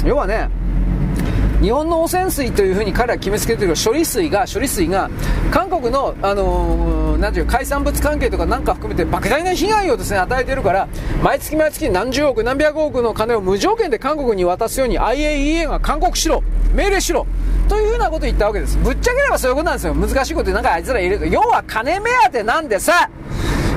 [0.05, 0.49] 要はね、
[1.61, 5.11] 日本の汚染水というふうに彼ら決めつけてる処理水が、処理水が、
[5.51, 10.89] 韓国の、あのー、ていう海産物関係とかなんか含めて莫大な被害をですね、与えてるから、
[11.23, 16.43] 毎月毎月何十億、何百億の金を無条件で韓国に渡すように IAEA が勧告しろ、
[16.75, 17.27] 命令しろ、
[17.69, 18.79] というふうなことを言ったわけです。
[18.79, 19.95] ぶっちゃければそういうことなんですよ。
[19.95, 21.31] 難しいことなんかあいつら言える。
[21.31, 23.11] 要は金目当てなんでさ、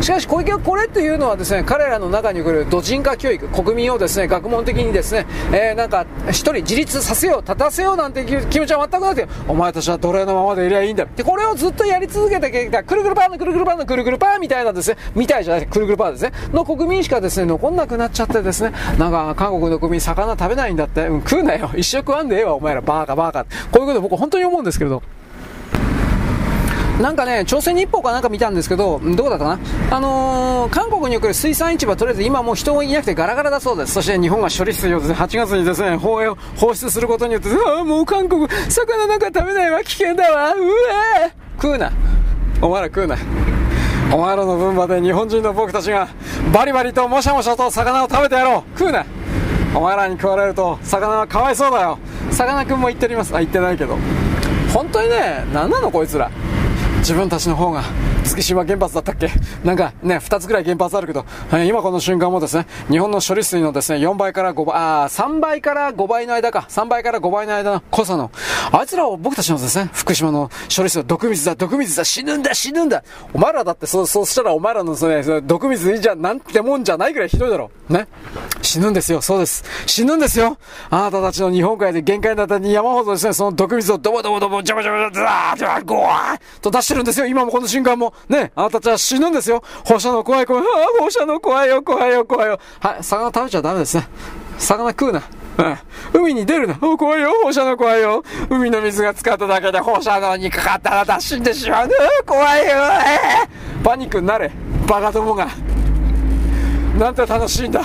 [0.04, 11.06] しかし小池はこれというのはですね、彼らの中に来る土人化教育、国民をですね、学問的にですね、えー、なんか一人自立させよう、立たせようなんていう気持ちは全くなくて、お前たちは奴隷のままでいりゃいいんだ。
[11.06, 23.45] で、これをずっとやり続けてきた、くるくるパーのくるくるパーのくるくるパーみたいなですね、みたいじゃない、くるくるパーですね、の国民しかですね、残んなくなっちゃってですね、なんか韓国の国民魚食べないんだって、うん、食うなよ、一生食わんでええわ、お前ら、バーカバーカ。
[23.45, 25.01] こういうこと僕本当に思うんですけれど。
[27.04, 29.60] なんかね、朝鮮日報かなんか見たんですけど、どうだったかな？
[29.97, 33.91] あのー、韓国における水産市場、とりあえず今もう人もいなくてガラガラだそうです。
[33.91, 40.56] そして日本が処理水を、8月にですね、放映放出することによって、ああ、もう韓国、魚なんか食べないわ、危険だわ、う
[41.28, 41.91] え食うな。
[42.62, 43.18] お前ら食うな。
[44.14, 46.08] お前らの分まで日本人の僕たちが
[46.54, 48.80] バリバリともしゃもしゃと魚を食べてやろう。
[48.80, 49.06] 食うな。
[49.76, 51.99] お前らに食われると魚はかわいそうだよ。
[52.32, 53.36] さかなクンも言っております。
[53.36, 53.97] あ言ってないけど。
[54.74, 56.32] 本当にね何なのこいつら。
[57.04, 57.84] 自分たちの方が
[58.24, 59.30] 月島原発だったっけ？
[59.66, 61.26] なんかね、2つぐらい原発あるけど、
[61.68, 68.32] 今この瞬間もですね、日本の処理水のですね、4倍から5倍、あ3倍から5倍の間か、3倍から5倍の間の濃さの、
[68.72, 73.04] あいつらを僕たちのですね、福島の処理水は毒水だ、毒水だ、死ぬんだ、死ぬんだ。
[73.34, 77.70] お前らだってそう、そうしたらお前らのその、ね、毒水じゃなんてもんじゃないぐらいひどいだろ。
[77.89, 78.08] ね。
[78.62, 79.66] 死ぬんですよ、そうです。
[79.86, 80.58] 死ぬんですよ。
[80.89, 88.13] あなたたちの日本海で限界だったに山ほどですね、その毒水をドボドボドボ、ジャバジャバ、ザー、ジャバ、ゴワーと出してるんですよ、今もこの瞬間も。
[88.29, 89.63] ね、あなたたちは死ぬんですよ。
[89.85, 90.63] 放射能怖い怖い。
[90.63, 90.67] あ、
[90.99, 92.59] 放射能怖いよ、怖いよ、怖いよ。
[92.79, 94.07] はい、魚食べちゃダメですね。
[94.57, 95.23] 魚食うな。
[95.55, 96.75] うん、海に出るな。
[96.75, 98.23] 怖いよ、放射能怖いよ。
[98.49, 101.89] 海の水が使っただけで放射能にかかったらだ死んでしまう。
[102.25, 102.73] 怖いよ、
[103.83, 104.51] パニックになれ。
[104.87, 105.47] バカどもが。
[106.97, 107.81] なんて楽しいんだ。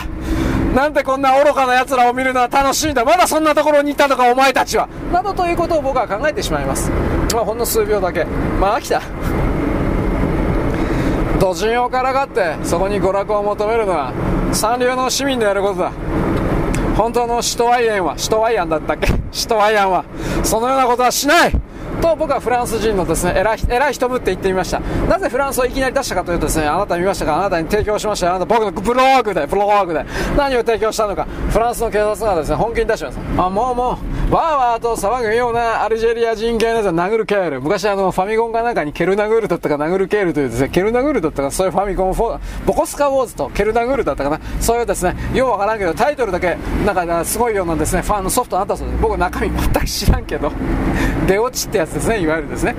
[0.79, 3.05] なんてこんな愚かな奴らを見るのは楽しいんだ。
[3.05, 4.89] まだそんなところにいたのか、お前たちは。
[5.13, 6.89] などということを僕は考えてしまいます。
[7.35, 8.25] まあ、ほんの数秒だけ。
[8.61, 9.03] まあ、飽きた。
[11.41, 14.13] 土人をからかってそこに娯楽を求めるのは
[14.53, 15.91] 三流の市民のやることだ
[16.97, 19.09] 本当のシトワイエンはシトワイアンだったっけ？
[19.33, 20.05] シトワイアンは
[20.45, 21.53] そのようなことはしない
[22.01, 24.81] と僕はフランス人のですね偉い偉い人ぶって言ってみました。
[24.81, 27.37] なぜフランスをいきなり出したかというとですねあなた見ましたか？
[27.37, 30.05] あなたに提供しましたあなた僕のブログでブログで。
[30.37, 31.27] 何を提供したのか？
[31.51, 33.19] フランスの警察がですね本気に出します。
[33.37, 33.99] あもうも
[34.31, 34.35] う。
[34.35, 37.63] わーわーと騒ぐようなアルジェリア人系のやつは殴るケール。
[37.63, 44.41] 昔あのファミコンかなんかにケルナグールだったか殴るケールというですねケルナグールだったかそういうファミコンボコスカウォーズとケルナグールだったかな。
[44.61, 49.01] そういうですねようわからんけどタイトルだけなんかすごいようなですねファンのソフトあったそうです。
[49.01, 50.53] 僕中身全く知らんけど。
[51.29, 52.75] 出落ちってやつですねいわゆるですね。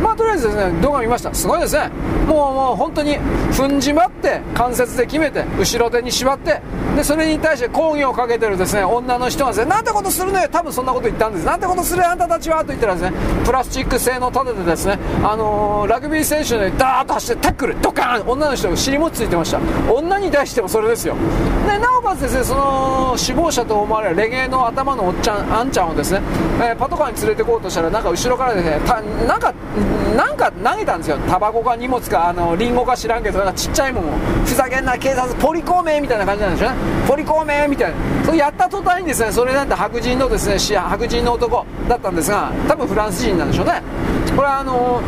[0.00, 1.34] まあとりあえずですね動画見ました。
[1.34, 1.90] すごいですね。
[2.26, 3.18] もうもう本当に
[3.52, 6.62] 踏んじまって関節で決めて後ろ手に縛って
[6.96, 10.48] でそれに対して抗議をかけてるですね女の人がですねなんてことするのよ。
[10.48, 11.44] 多分そんなこと言ったんです。
[11.44, 13.12] なんてことするあんたたちはと言ったらですね
[13.44, 19.60] プラスチック製の盾でですねあのー、ラグビー選手でダーッと走ってタックルドカーン女の人が尻もついてました。
[19.92, 21.16] 女に対してもそれですよ。
[21.66, 26.22] でなおかつですねその死亡者と思われるレゲエの頭のおっちゃんあんちゃんをですね、
[26.60, 28.78] えー、パトカーに連れてこうとしたらなんか後ろからですね
[29.26, 29.54] なんか
[30.16, 31.18] なんか投げたんですよ。
[31.28, 34.04] タバコか荷物かあのリンゴか知らんけどなんかちっちゃいもん。
[34.44, 36.76] ふざけんな警察ポリコメみたいな感じなんですよね。
[37.06, 37.96] ポリコメみたいな。
[38.24, 43.82] それやった途端にですねそれなんて白人のですね白人の男だったんですが多分フランス人なんでしょうね。
[44.36, 45.02] これはあのー、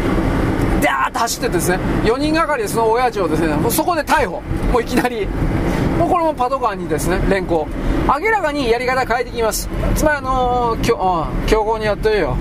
[0.83, 4.41] ダーッと走ってですね4人がかりでその親父をですねもうそこで逮捕。
[4.72, 5.26] もういきなり。
[5.99, 7.66] もうこれもパトカーにですね連行。
[8.09, 9.68] 明らかにやり方変えてきます。
[9.95, 10.80] つまりあのー、
[11.47, 12.37] 強行にやってるよ。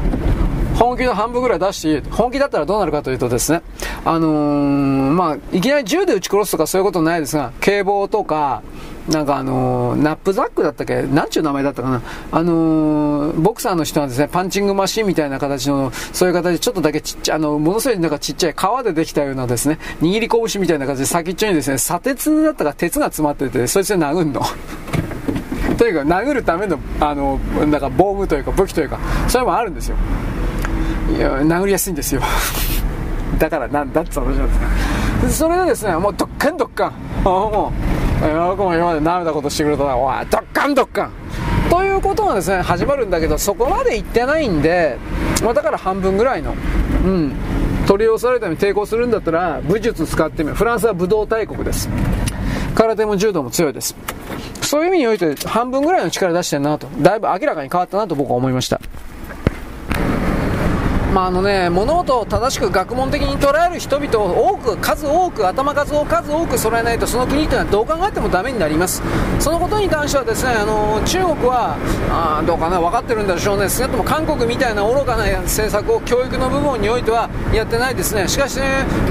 [0.75, 2.01] 本気の半分ぐらい出していい。
[2.09, 3.61] 本気だったらどうなるかというとですね、
[4.03, 8.63] あのー、まあ、いきなり銃で撃ち殺すとかそういうことないですが、警棒とか、
[9.11, 11.01] なんかあのー、ナップザックだったっけ？
[11.03, 12.01] なんちゅう名前だったかな？
[12.31, 24.41] あのー、ボクサーの人はですね、パンチングマシンみたいな形の、そういう形でちょっとだけちっちゃい、あの、ものすごいなんかちっちゃい革でできたようなですね、握り拳みたいな形で先っちょにですね、砂鉄だったか鉄が詰まってて、そいつで殴るの。
[25.77, 27.37] とにか殴るための、あの、
[27.67, 28.97] なんか防具というか武器というか、
[29.27, 29.95] そういうのもあるんですよ。
[31.17, 32.21] いや殴りやすいんですよ。
[33.37, 37.23] だからなんだって話なんですそれでですねもうドッカンドッカン。
[37.23, 37.90] もう
[38.27, 39.97] よくも今まで舐めたことしてくれたな。
[39.97, 41.11] おいドッカンドッカン。
[41.69, 44.97] ということがですね始まるんだけどそこまで行ってないんで、
[45.43, 46.53] まあ、だから半分ぐらいの
[47.05, 47.33] うん
[47.87, 51.89] 取り押されために抵抗するんだったら武術使ってみるフランスは武道大国です。
[52.75, 53.95] 空手も柔道も強いです。
[54.61, 56.87] そういう意味において半分ぐらいの力出してるなと。
[57.01, 58.79] だいぶ明らかに変わったなと僕は思いました。
[61.21, 69.03] まああのね、物事を正しく学問的に捉える人々を多く、数多く、頭数を数多く揃えないと、その国というのはどう考えてもダメになります。
[69.39, 71.77] そのことに関してはですね、あの中国は、
[72.09, 78.27] あどうかな、分かってるんでしょうね、少なくとも韓国みたいな愚かな政策を教育の部分においてはやってないですね。
[78.27, 78.63] しかし、ね、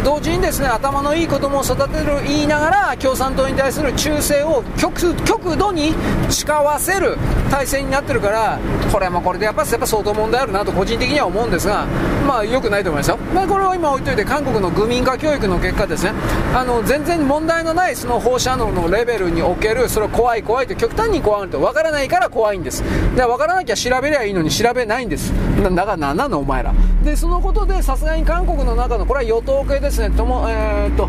[0.04, 5.94] 同時にですね、頭のいい子供を育てる言いながら、共産党に対する忠誠を極極度に
[6.28, 7.16] 誓わせる
[7.52, 8.58] 体制になってるから、
[8.90, 11.86] これもこれでやっぱやっぱ相当問題あるなと個人的には思うんですが、
[12.26, 13.18] まあ良くないと思いますよ。
[13.34, 16.12] まあ、これは今置いといて、韓国の愚民化教育の結果ですね、
[16.55, 22.82] あの全然問題のないその放射能のレベルにおける、それは怖い怖いと極端に怖いと分からないから怖いんです。
[23.16, 25.32] で分からなきゃ調べりゃいいのに調べないんです。
[25.62, 26.72] だから何なのお前ら。
[27.05, 31.09] で、そのことでさすがに韓国の中の、これは与党系ですね、とも、えー、っと、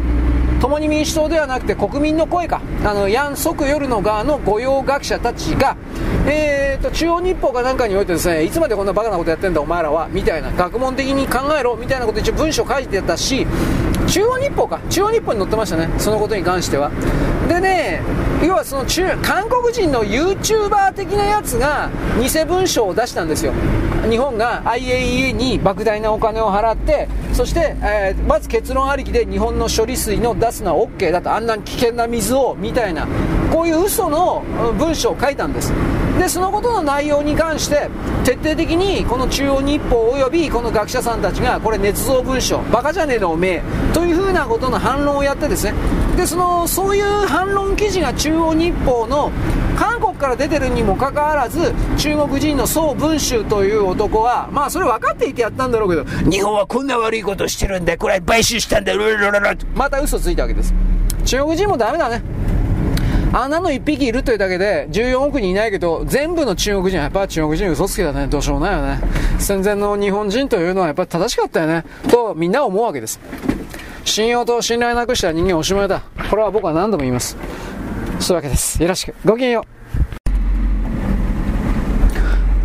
[0.61, 5.75] 共に民主党ではなくて国民の声か、あの、ヤン・ソクヨルの側の御用学者たちが、
[6.27, 13.47] えーと、中央日報かなんかにおいてですね、いつまでこんなバカなことやってんだお前らは、みたいな、学問的に考えろ、みたいなこと一応文章書いてたし、
[14.11, 16.91] 中央日報か、中央日報に載ってましたね、そのことに関しては。
[17.47, 18.01] でね、
[18.45, 21.89] 要はその中、韓国人の YouTuber 的なやつが
[22.21, 23.53] 偽文書を出したんですよ。
[24.09, 33.07] 日本が IAEA に莫大なお金を払って、そして、えー、まず結論ありきで日本の処理水の出すのは OK だと、あんな危険な水を、みたいな、
[33.49, 34.43] こういう嘘の
[34.77, 35.71] 文章を書いたんです。
[36.21, 37.89] でそのことの内容に関して
[38.23, 45.73] 徹底的にこの中央日報およびこの学者さんたちがこれ捏造文書バカじゃねえのおめえというふうなことの反論をやってですね。
[46.15, 49.31] でそのそういう反論記事が中央日報の
[49.75, 58.93] 韓国から出てるにもかかわらず中国人の宋文集という男はまあそれ分かっていてやったんだろうけど日本はこんな悪いことしてるんだこれ買収したんだ
[59.73, 60.71] また嘘ついたわけです。
[61.25, 62.21] 中国人もダメだね
[63.33, 68.27] 穴の1匹いるというだけで14億人いないけど、全部の中国人はやっぱ中国人嘘つきだね。
[68.27, 68.99] どうしようもないよね。
[69.39, 71.85] 戦前の日本人というのはやっぱ正しかったよね。
[72.09, 73.19] とみんな思うわけです。
[74.03, 76.01] 信用と信頼なくした人間おしまいだ。
[76.29, 77.37] これは僕は何度も言います。
[78.19, 78.81] そういうわけです。
[78.81, 79.15] よろしく。
[79.23, 79.80] ごきげんよう。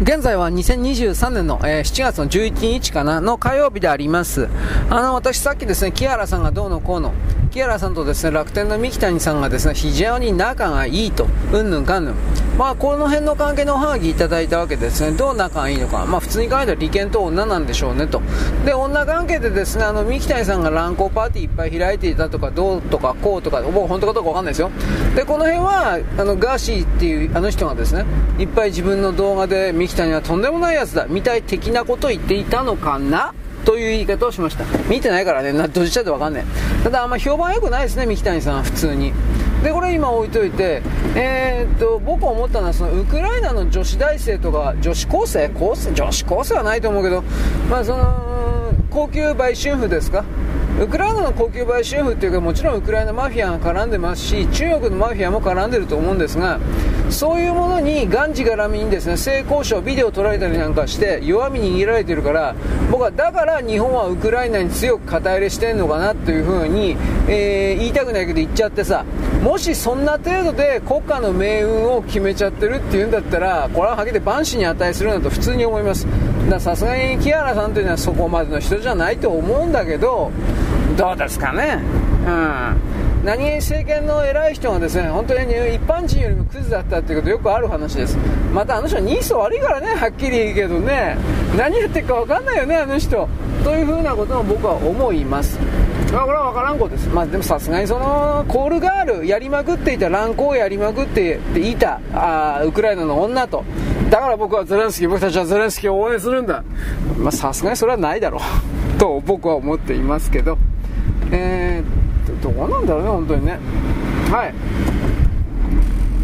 [0.02, 4.46] 現在は2023年の、えー、7月の11日かなの火曜日であります。
[4.90, 7.14] あの、私さっきですね、木原さんがどうのこうの、
[7.50, 12.14] 木原さんとですね、楽天の三木谷さんがですね、非常に仲がいいと、うんぬんかんぬん。
[12.58, 16.04] まあ、この辺の関係のおはがきいただいたわけですね、どう仲がいいのか。
[16.04, 18.20] まあ、普通に考えたら利権と女なんでしょうねと。
[18.66, 24.70] で、女関係でですね、あの、三木谷さんが乱交パーティーいっぱい開いていたとか、どうとかこうとか、僕本当かどうかわかんないですよ。
[25.14, 28.04] で、この辺は、あの、ガーシーっていうあの人がですね、
[28.38, 33.34] いっぱい自分の動画で木谷はとんでもないやつだ、みたい的なことを言っていたのかな？
[33.64, 34.64] という言い方をしました。
[34.88, 36.44] 見てないからね、な、どっちだってわかんない。
[36.84, 39.12] ただ、あんま評判良くないですね、三木谷さん、普通に。
[39.64, 40.82] で、これ今置いといて、
[41.16, 45.48] えー、っと、僕思ったのは、その、ウクライナの女子大生とか、女子高生？
[45.48, 45.92] 高生？
[45.92, 47.24] 女子高生はないと思うけど、
[47.68, 50.24] まあ、その、高級売春婦ですか？
[50.78, 56.60] ウクライナの高級売春婦っていうかもちろんウクライナマフィアが絡んでますし中国のマフィアも絡んでると思うんですが
[57.08, 62.54] そういうものにがんじがらみにですね性交渉ビデオ撮られたりなんかして弱み握られてるから
[62.90, 66.90] 僕はだから日本はウクライナに強く肩入れしてんのかなというふうに、
[67.26, 69.06] えー、言いたくないけど言っちゃってさ
[69.42, 76.06] もしそんな程度で国家の命運を決めちゃってるっていうんだったらこれははっきり万死に値するなと普通に思います。
[76.60, 80.30] さすがに木原さんというのはそこまでの人じゃないと思うんだけど
[80.96, 81.78] どうですかね。
[82.26, 82.96] うん。
[83.24, 85.42] 何政権の偉い人がですね、本当に
[85.74, 88.16] 一般人よりもクズだったっていうことよくある話です。
[88.52, 91.16] またあの人ニース悪いからね、はっきり言うけどね、
[91.56, 93.28] 何やってるか分かんないよね、あの人。
[93.64, 95.58] というふうなことも僕は思います。
[96.14, 97.08] あ、これは分からんことです。
[97.08, 103.64] まあ、でもさすがにその、コールガールやりまくっていた、乱行やりまくっていた、あウクライナの女と。
[104.08, 106.62] だから僕はゼレンスキー、僕たちはゼレンスキーを応援するんだ。
[107.32, 108.98] さすがにそれはないだろう。
[109.00, 110.56] と僕は思っていますけど。
[111.32, 113.58] えー、どうなんだろうね、本当にね。
[114.30, 114.54] はい。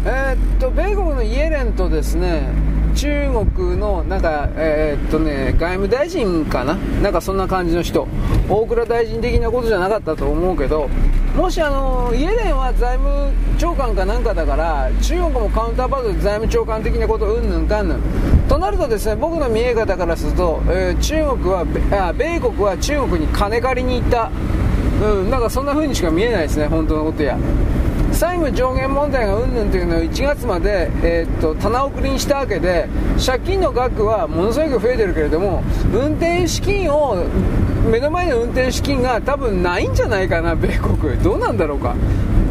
[0.05, 2.49] えー、っと、米国のイエレンとですね、
[2.95, 8.07] 中国のなんか、えー、っとね、外務大臣かな、なんかそんな感じの人、
[8.49, 10.89] 大蔵大臣的なことじゃなかったと思うけど、
[11.35, 18.01] もしあのイエレンは財務長官かなんかだから、中国もカウンターパートで財務長官的なことうんぬんかんぬん。
[18.47, 24.29] となるとですね、僕の見え方からすると、えー、中国はあ、米国は中国に金借りに行った。
[25.01, 27.37] うん、なんかそんな風にしか見えないですね、本当のことや。
[28.13, 32.87] 債務上限問題がうんぬんというのを1月まで、えー、っと棚送りにしたわけで
[33.23, 37.25] 借金の額はものすごく増えてるけれども運転資金を
[37.89, 41.17] 目の前の運転資金が多分ないんじゃないかな米国。
[41.23, 41.95] どうなんだろうか。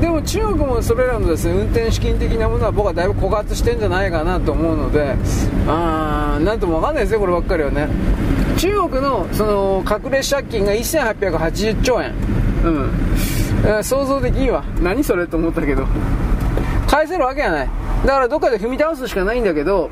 [0.01, 5.15] でも中国もそれらのですね運転資金的なものは僕はだいぶ枯渇してんじゃないかなと思うので
[5.69, 7.89] あーなんとも分かんないですよこればっかりはね。
[8.59, 12.32] 中国のその隠れ借金が1880兆円。
[12.65, 12.91] うん。
[13.65, 14.65] えー想像できんわ。
[14.81, 15.87] 何それと思ったけど。
[16.89, 17.71] 返せるわけがない。
[18.05, 19.91] だからどっかで踏み倒すしかないんだけど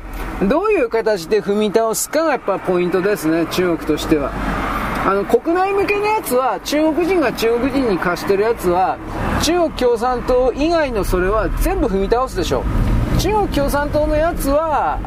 [0.49, 4.31] どういう形で踏み倒すかがやっぱポイントですね中国としては。
[5.03, 8.99] あの国内向けのやつは中国人が中国人に貸してるやつは
[9.41, 12.63] 中国共産党以外のそれは全部踏み倒すでしょ
[13.21, 14.97] 中国共産党のやつは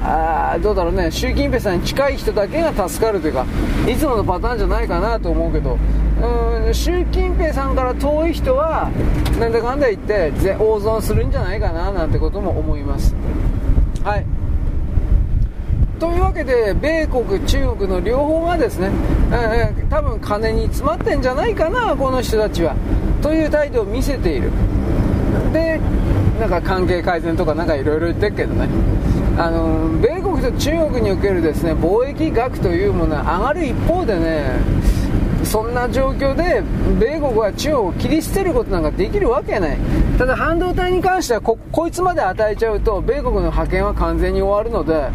[0.54, 1.10] あどうだろうね。
[1.10, 3.44] 習近平さんに近い人だけが助かるというか
[3.88, 5.76] いつものパターンじゃないかなと思うけど。
[6.22, 8.88] うん習近平さんから遠い人は
[9.40, 13.16] なんだかんだ言って大損するんじゃないかななんてことも思います。
[14.04, 14.24] はい。
[15.98, 18.90] というわけで米国、中国の両方がですね、
[19.32, 22.74] えー多分金に詰まってんじゃないかな、この人たちは。
[23.20, 24.50] という態度を見せている、
[25.52, 25.80] で
[26.40, 28.68] なんか関係改善とかなんかいろいろ言ってるけどね、
[29.38, 34.58] あの米国と中国におけるですね貿易額というものは上がる一方でね、
[35.44, 36.62] そんな状況で
[36.98, 39.78] 米国は中国を切り捨てることなんかできるわけない。
[40.18, 45.10] ただ半導体に関してはここいつまで与えちゃうと米国の覇権は完全に終わるので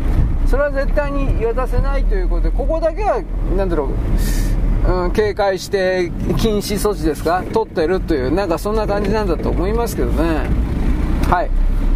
[0.45, 3.21] それは絶対に渡せないということでここだけは
[3.55, 3.89] なんだろ
[4.87, 7.43] う、うん、警戒して禁止措置ですか？
[7.53, 10.68] 取ってるというなんかそんな感じなんだと思いますけどね。
[11.29, 11.49] はい。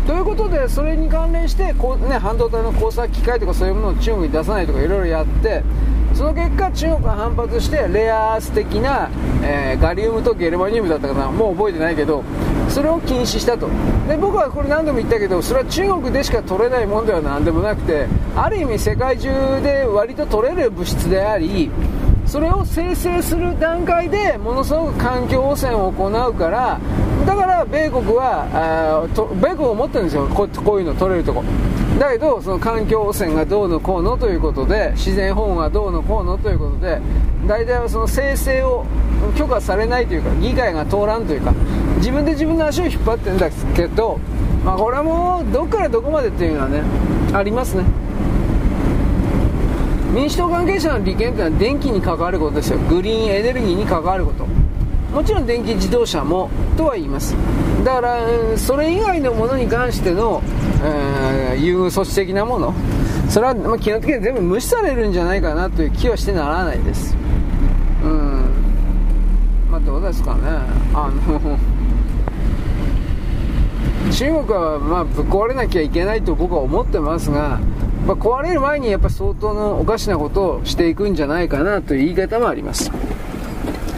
[0.06, 5.64] ということでそれに関連してこう、ね、半導体の工作機械とかそういうものを中国に出さないとかいろいろやって
[6.14, 9.10] その結果中国が反発してレアアース的な、
[9.42, 12.24] えーガリウムとゲルマニウムだったかなもう覚えてないけど
[12.70, 13.70] それを禁止したと。
[14.08, 19.30] で僕はこれ何度も言ったけどそれは中国でしか取れないもんでは何でもなくてある意味世界中
[19.64, 21.72] で割と取れる物質であり
[22.26, 26.80] それを生成する段階でものすごく環境汚染を行うから
[27.26, 30.28] だから米国はあと米国を持ってるんですよ。
[30.28, 31.44] ここういうの取れるとこ。
[32.00, 37.00] だけどその環境汚染がどうのこうのということで自然保護がどうのこうのということで
[37.48, 38.86] 大体はその生成を
[39.38, 41.54] 許可されないというか議会が通らんというか
[41.98, 44.20] 自分で自分の足を引っ張ってるんだけど、
[44.66, 46.82] まあ、これはもうどっからどこまでっていうのはね
[47.34, 47.84] ありますね。
[50.14, 52.78] 民主党関係者の利権というのは電気に関わることですよ。
[52.88, 54.46] グリーンエネルギーに関わること。
[55.14, 57.36] もちろん電気自動車もとは言います。
[57.84, 60.42] だからそれ以外のものに関しての、
[60.84, 62.74] えー優遇措置的なもの。
[63.30, 67.16] それは、まあ、基本的に全部無視されるんじゃないかなという気はしてならないです。
[68.04, 68.46] うん。
[69.72, 70.42] まあどうですかね。
[70.94, 71.58] あの
[74.12, 77.60] 中国はまあぶっ壊れなきゃいけないと僕は思ってますが、
[78.06, 82.92] まあ、壊れる前にやっぱ相当のおかしなことをしていくんじゃないかなという言い方もあります。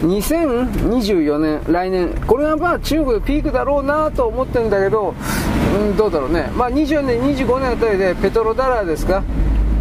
[0.02, 5.14] 2024年、来年、これはまあ中国でピークだろうなと思ってるんだけど、
[5.78, 9.22] うん、どうだろうね、まあ、24年、25年あたりでペトロダラーですか、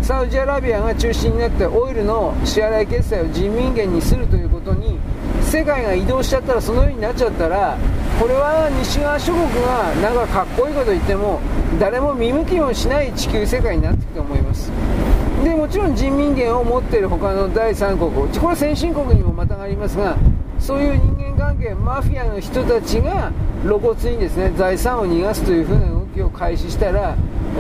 [0.06, 5.00] サウジアラビアが中心になってオイルの支払い決済を人民元にするということに
[5.42, 7.76] 世界が移動しちゃったらそのようになっちゃったら
[8.20, 11.42] これは西側諸国がなんかかっこいいこと言っても
[11.80, 14.72] 誰も見向きもしない地球世界になっていくと思います。
[15.46, 20.18] でもちろん人民元を持っている他の第三国これは先進国にもまたがりますが
[20.60, 23.32] そういう人間関係マフィアの人たちが
[23.62, 27.16] 露骨にですね財産を逃がすというふうな動きを開始したら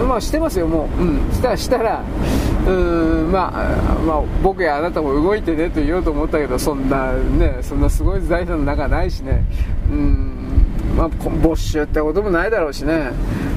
[0.09, 2.03] まあしてますよもう、うん、したしたら
[2.65, 9.45] うーんまあ、まあ、僕やあなたも動いてねと言おうと思ったけどそんなねそんなすごい財産の中ないしね。
[9.91, 10.31] うん
[10.97, 13.11] まあ没収ってこともないだろうしね。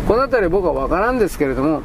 [0.06, 1.82] この辺り僕は分からんですけれども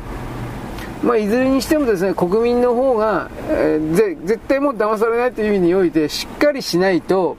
[1.04, 7.36] まあ、いずれにしてもですね国民の方が、えーぜ絶対もう騙されないという意味においてしっかりしないと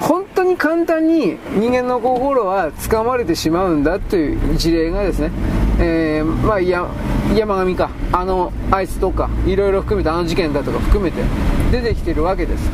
[0.00, 5.30] 本当に簡単に人間の心は掴まれてしまうんだという事例がですね、
[5.78, 6.86] えーまあ、や
[7.34, 11.22] 山上かあのあいつとかいろいろ含めてあの事件だとか含めて
[11.70, 12.70] 出てきてるわけです。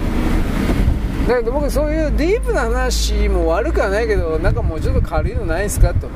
[1.28, 6.08] だけど僕そういうディープな話も悪くはないけどなんかもうちょっと軽いのないですかと。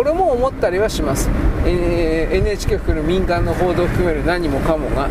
[0.00, 1.28] これも思ったりはします、
[1.66, 5.08] えー NHK 含める民間の報道を含める何もかもが。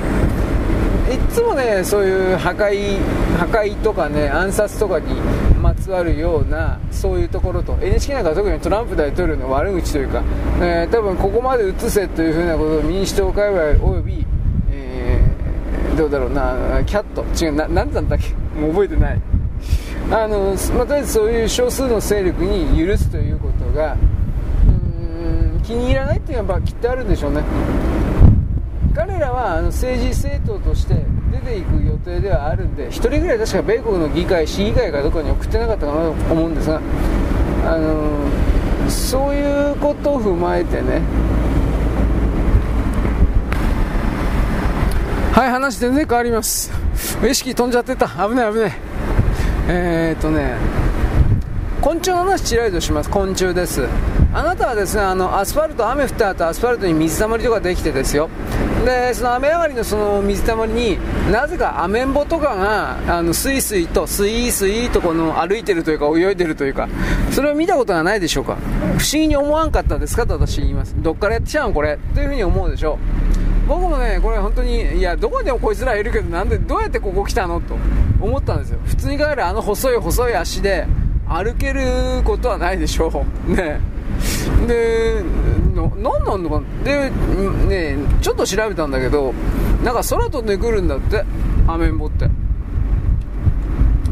[1.14, 2.98] いつもねそういう破壊
[3.38, 5.14] 破壊とかね暗殺とかに
[5.62, 10.24] まつわるようなそういうところと NHK なんか特にトランプ大統領の悪口というか、
[10.60, 14.26] えー多分ここまで移せというふうなことを民主党界隈および、
[14.72, 17.24] えーどうだろうなキャット。
[17.46, 18.34] 違うな何だったっけ？
[18.60, 19.22] もう覚えてない。
[20.12, 23.96] あの、まあ、とりあえずそういう少数の勢力に許すということが
[25.70, 27.44] 気に入らないっていうのはきっとあるんでしょうね。
[28.96, 30.96] 彼らはあの政治政党として
[31.32, 36.82] 出ていく予定ではあるんで1人ぐらい確か米国の議会市議会かどこかに送ってなかったかなと思うんですが
[37.66, 41.02] あのそういうことを踏まえてね
[45.34, 46.72] はい話全然変わります。
[47.24, 48.08] 意識飛んじゃってた。
[48.08, 48.72] 危ない危ない。
[49.68, 50.56] えー、っとね
[51.82, 53.10] 昆虫の話ちらりとします。
[53.10, 53.88] 昆虫です。
[54.34, 58.30] あなたはですねあのアスファルト雨降った後アスファルトに水たまりとかできてですよ。
[58.86, 60.98] でその雨上がりのその水たまりに
[61.32, 66.90] なぜかアメンボとかがあのスイスイとスイースイとこの歩いてるというか泳いでるというか
[67.32, 68.56] それを見たことがないでしょうか？
[68.56, 68.60] 不
[68.96, 70.28] 思議に思わんかったですか？
[70.28, 70.94] と私言います。
[71.02, 71.98] どっからやってきたんこれ？
[72.14, 73.00] というふうに思うでしょ
[73.66, 73.68] う。
[73.70, 77.62] 僕もねこれ本当にいやどこでもこいつらいるけどなんでどうやってここ来たの？
[77.62, 77.76] と
[78.20, 78.80] 思ったんですよ。
[78.86, 80.86] 普通に考えるあの細い細い足で
[81.30, 83.52] 歩けることはないでしょう。
[83.54, 83.80] ね。
[84.68, 85.24] で
[86.02, 87.12] 何なんのかで
[87.68, 89.34] ねちょっと調べたんだけど
[89.84, 91.24] なんか空飛んでくるんだって。
[91.68, 92.28] アメンボって。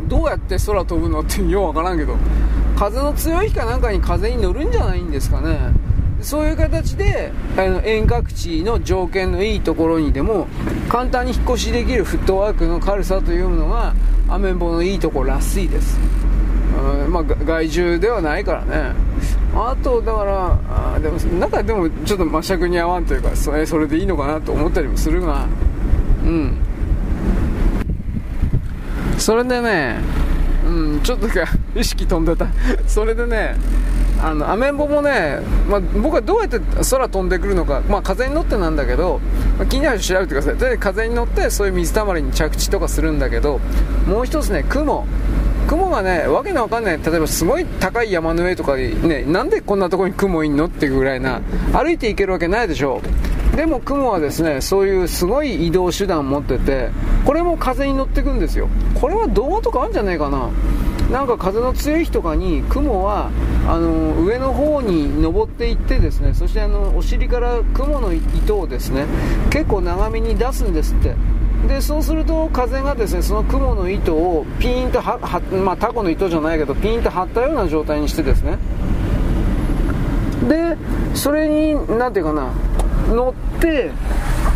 [0.08, 2.16] どうやって空飛ぶのってようわからんけど。
[2.78, 5.58] 風の強い日かなんかに風に乗るんじゃないんですかね。
[6.22, 10.48] そういう形であの遠隔地の条件のいいところにでも
[10.90, 13.94] 簡単に引っ越しできるフットワークの軽さというのが
[14.28, 16.00] アメンボのいいところらしいです。
[16.92, 18.94] うんまあ、害獣ではないからね。
[19.56, 20.60] あとだから
[20.96, 25.48] あでもなんかでもちょっと魔尺に合わんというかそれそれでいいのかなと思ったりもするが
[26.24, 26.58] うん。
[29.18, 30.00] それでね
[30.68, 32.48] うんちょっとか意識飛んでた。
[32.86, 33.56] それでね
[34.22, 36.60] あのアメンボもね、まあ、僕はどうやって
[36.90, 39.20] 空飛んでくるのか、まあ、風に乗ってなんだけど、
[39.58, 40.56] まあ、気になる人調べてください。
[40.58, 43.60] で風に乗ってそういう水たまりに着地とかするんだけど
[44.08, 45.08] もう一つね雲。
[45.68, 51.42] 雲がね、わけのわかんない、例えばすごい高い山の上とかでね、なんでこんなところに雲いんのっていうぐらいな、
[51.74, 53.02] 歩いていけるわけないでしょ。
[53.56, 56.90] でも雲はですね、そういうすごい移動手段を持ってて、
[57.26, 58.70] これも風に乗ってくんですよ。
[58.96, 60.50] これは動画とかあるんじゃないかな。
[61.12, 63.32] なんか風の強い日とかに雲は
[63.68, 69.06] あの上の方に登っていってですねそしてあのお尻から雲の糸をですね
[69.50, 71.16] 結構長めに出すんですって
[71.68, 75.18] でそうすると風がですねその雲の糸をピーンとは、
[75.64, 78.58] まあ、タコの糸じゃないけどピーンと張ったような状態にしてですね
[80.48, 80.78] で
[81.16, 82.52] それに何ていうかな
[83.10, 83.92] 乗って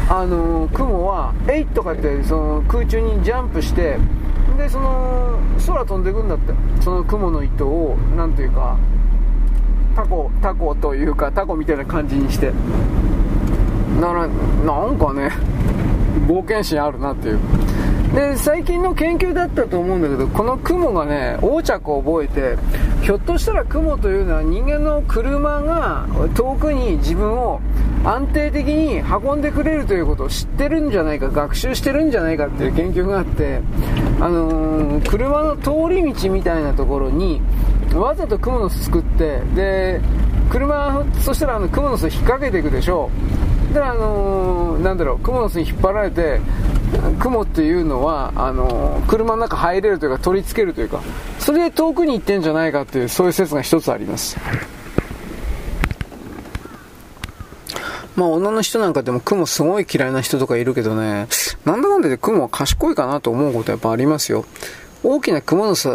[0.10, 3.97] あの雲は「えい!」とかってその空中にジャンプして
[4.58, 8.78] でその空飛んでいくんだってその雲の糸を何ていうか
[9.95, 12.52] タコタコというかタコみたいな感じにして
[13.99, 15.32] だからなんかね
[16.32, 17.40] 冒険心あるなっていう。
[18.14, 22.58] で最近の研究だったと思うんだけどこの雲がね横着を覚えて
[23.04, 26.06] ひょっとしたら雲というのは人間の車が
[26.36, 27.62] 遠くに自分を
[28.04, 33.62] 安定的に運んでくれるということを知ってるんじゃないか学習してるんじゃないかっていう研究があって
[34.20, 37.42] あのー、車の通り道みたいなところに
[37.94, 40.02] わざとクモの巣作ってで
[40.50, 43.41] 車そしたらあのクモの巣引っ掛けていくでしょう。
[43.74, 46.41] であのー、なんだろうクモの巣に引っ張られて
[47.19, 51.01] 雲っていうのはあの車の中入れるというか取り付けるというか
[51.39, 54.38] それで遠くに行ってんじゃないかっていうそういう説が一つあります。
[58.17, 61.28] まあ女の人なんかでも雲すごい嫌いな人とかいるけどね
[61.63, 64.45] なんだかんだで雲は賢いかなと思うことやっぱありますよ。
[65.03, 65.89] 大きな雲の巣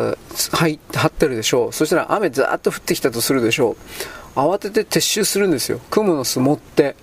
[0.52, 1.72] 張ってるでしょう。
[1.72, 3.76] そしたら雨ザーッと降ってきたとするでしょ
[4.36, 4.38] う。
[4.38, 5.80] 慌てて撤収するんですよ。
[5.90, 6.96] 雲の巣持って。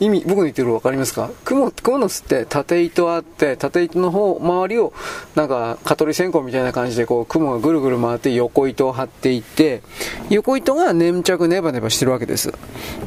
[0.00, 1.30] 意味、僕の言ってる分かりますか？
[1.44, 4.92] 雲、雲の巣って縦糸あって、縦糸の方、周りを、
[5.34, 9.82] なんか、蚊取り線香みたいな感じで、こう、雲がぐるぐる回って横糸を張っていって、
[10.30, 12.52] 横糸が粘着ネバネバしてるわけです。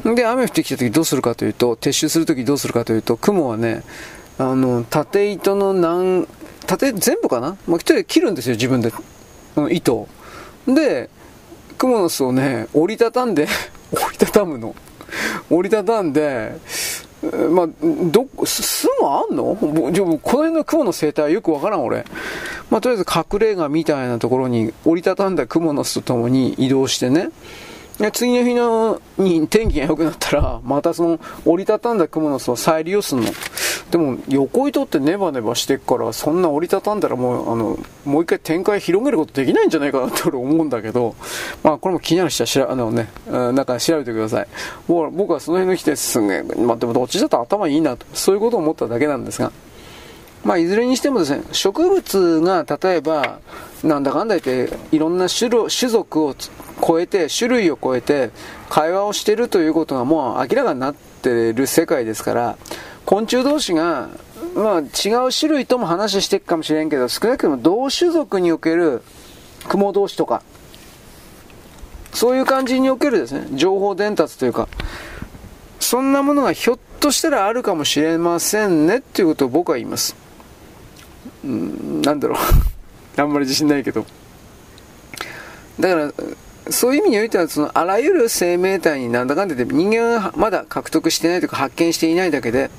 [0.04, 3.82] で、雨降ってきた時どうするかというと、撤収する時どうするかというと、雲はね、
[4.38, 6.26] あの、縦糸の何、
[6.66, 7.56] 縦、全部かな？
[7.66, 8.92] まあ、一人で切るんですよ、自分で。
[9.70, 10.08] 糸を。
[10.66, 11.08] で、
[11.78, 13.48] 雲の巣をね、折りたたんで
[13.92, 14.74] 折りたたむの。
[15.50, 16.52] 折りたたんで、
[17.50, 17.68] まあ、
[18.10, 19.56] ど、巣もあんの？
[19.92, 22.04] じゃこの辺の雲の生態はよくわからん、俺。
[22.68, 27.30] まあ、とりあえず隠れ家みたいなところに折りたたんだ雲の巣とともに移動してね、
[28.12, 33.28] 次の日のに天気が良くなったら、またその折りたたんだ雲の巣を再利用するの。
[33.90, 41.14] でも横糸ってネバネバしてっから、そんな折りたたんだらもう、あの、もう一回展開広げることできないんじゃないかなって俺思うんだけど、
[41.62, 44.48] まあこれも気になる人はしら、あのね、なんか調べてください。
[44.88, 49.52] 僕はその辺の人ですげえ、まあでもどっちだと頭いいなと、そういうことを思っただけなんですが、
[50.44, 53.38] まあ、いずれにしてもですね、植物が例えば、
[53.84, 56.34] なんだかんだ言って、いろんな種種族を
[56.84, 58.30] 超えて、種類を超えて、
[58.68, 62.56] 会話をしてるということがもう明らかになってる世界ですから、
[63.04, 64.08] 昆虫同士が、
[64.54, 69.02] まあ、違う種類とも話していくかもしれんけど、少なくとも同種族における
[69.68, 70.42] 雲同士とか、
[72.12, 74.68] そういう感じにおけるですね、情報伝達というか、
[75.78, 80.21] そんなものがひょっとしたらあるかもしれませんねっていうことを僕は言います。
[81.44, 82.38] うん、なんだろう
[83.20, 84.06] あんまり自信ないけど。
[85.80, 86.12] だから、
[86.70, 92.70] そういう意味においては、そのあらゆる生命体になんだかんだで人間はまだ獲得してないとか発見していないだけで、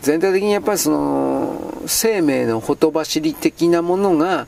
[0.00, 4.46] 全体的にやっぱりその生命のほとばしり的なものが、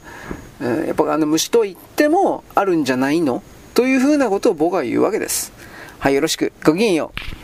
[0.61, 3.43] やっぱあの虫と言ってもあるんじゃないの？
[3.75, 5.53] というふうなことを僕は言うわけです。
[5.99, 6.53] はい、よろしく。
[6.65, 7.44] ごきげんよう。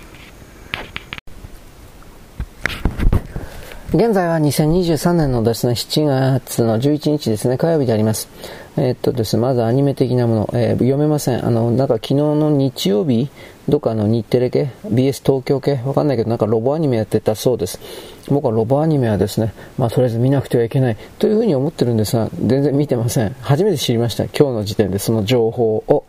[3.93, 8.28] 現在は2023年のですね、7月の11日ですね、火曜日であります。
[8.76, 11.45] えー、っとですね、まずアニメ的なもの、えー、読めません。
[11.45, 13.30] あの、なんか昨日の日曜日、
[13.68, 17.80] どっかの日テレ系、BS 東京系、わかんないけど、なんかロボアニメやってたそうです。
[18.28, 23.34] 僕はロボアニメはですね、まあとりあえず見なくてはいけないというふうに思ってるんですが、全然見てません。
[23.41, 24.22] 初めて知りました。
[24.26, 26.05] 今日の時点でその情報を。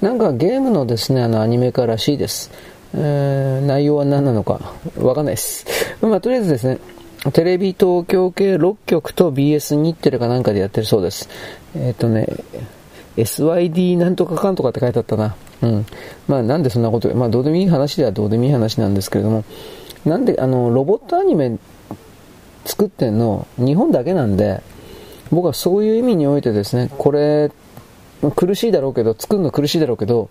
[0.00, 2.50] なんかゲームのですね、あのアニメ化らしいです。
[2.94, 4.60] えー、内容は何なのか
[4.98, 5.64] わかんないです。
[6.00, 6.78] まあとりあえずですね、
[7.32, 11.28] テレビ東京系6局と BS 日テレかなんかでやってるそうです。
[11.74, 12.26] えっ、ー、とね、
[13.16, 15.34] SYD なんとかかんとかって書いてあったな。
[15.62, 15.86] うん。
[16.28, 19.44] まあなんでそんなこと、まあどうでもいい話ではどうでもいい話なんですけれども、
[20.04, 21.58] なんであの、ロボットアニメ
[22.64, 24.60] 作ってんの日本だけなんで、
[25.30, 27.50] 僕はそういう意味においてですね、これ、
[28.34, 30.28] 苦しいだろうけど、作るの苦しいだろうけど、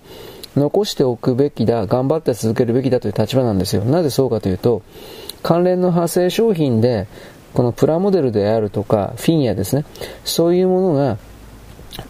[0.55, 3.83] 残しておくべきだ、頑張って続けるべきだという立場なんですよ。
[3.83, 4.81] なぜそうかというと、
[5.43, 7.07] 関連の派生商品で、
[7.53, 9.85] このプラモデルであるとか、フィンやですね、
[10.23, 11.17] そういうものが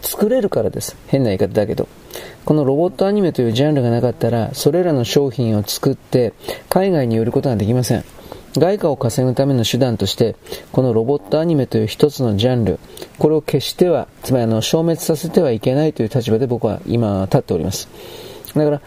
[0.01, 0.95] 作れるからです。
[1.07, 1.87] 変な言い方だけど。
[2.45, 6.33] このロボットアニメというジャンルがなかったら、それらの商品を作って
[6.69, 8.03] 海外に売ることができません。
[8.57, 10.35] 外貨を稼ぐための手段として、
[10.71, 12.79] このロボットアニメという一つのジャンル、
[13.17, 17.89] これを決しては、つまりあの消滅させてはいけないという立場で僕は今立っております。
[18.55, 18.81] だから、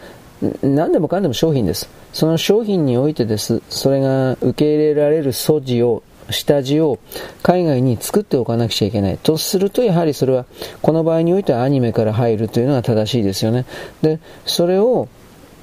[0.63, 1.89] 何でもかんでも商品です。
[2.13, 3.63] その商品においてです。
[3.69, 6.99] それが受け入れられる素地を、下地を
[7.43, 9.19] 海外に作っておかなくちゃいけない。
[9.19, 10.47] とすると、やはりそれは、
[10.83, 13.67] この場合においてはアニメから入るというのが正しいですよね。
[14.03, 15.09] で、それを、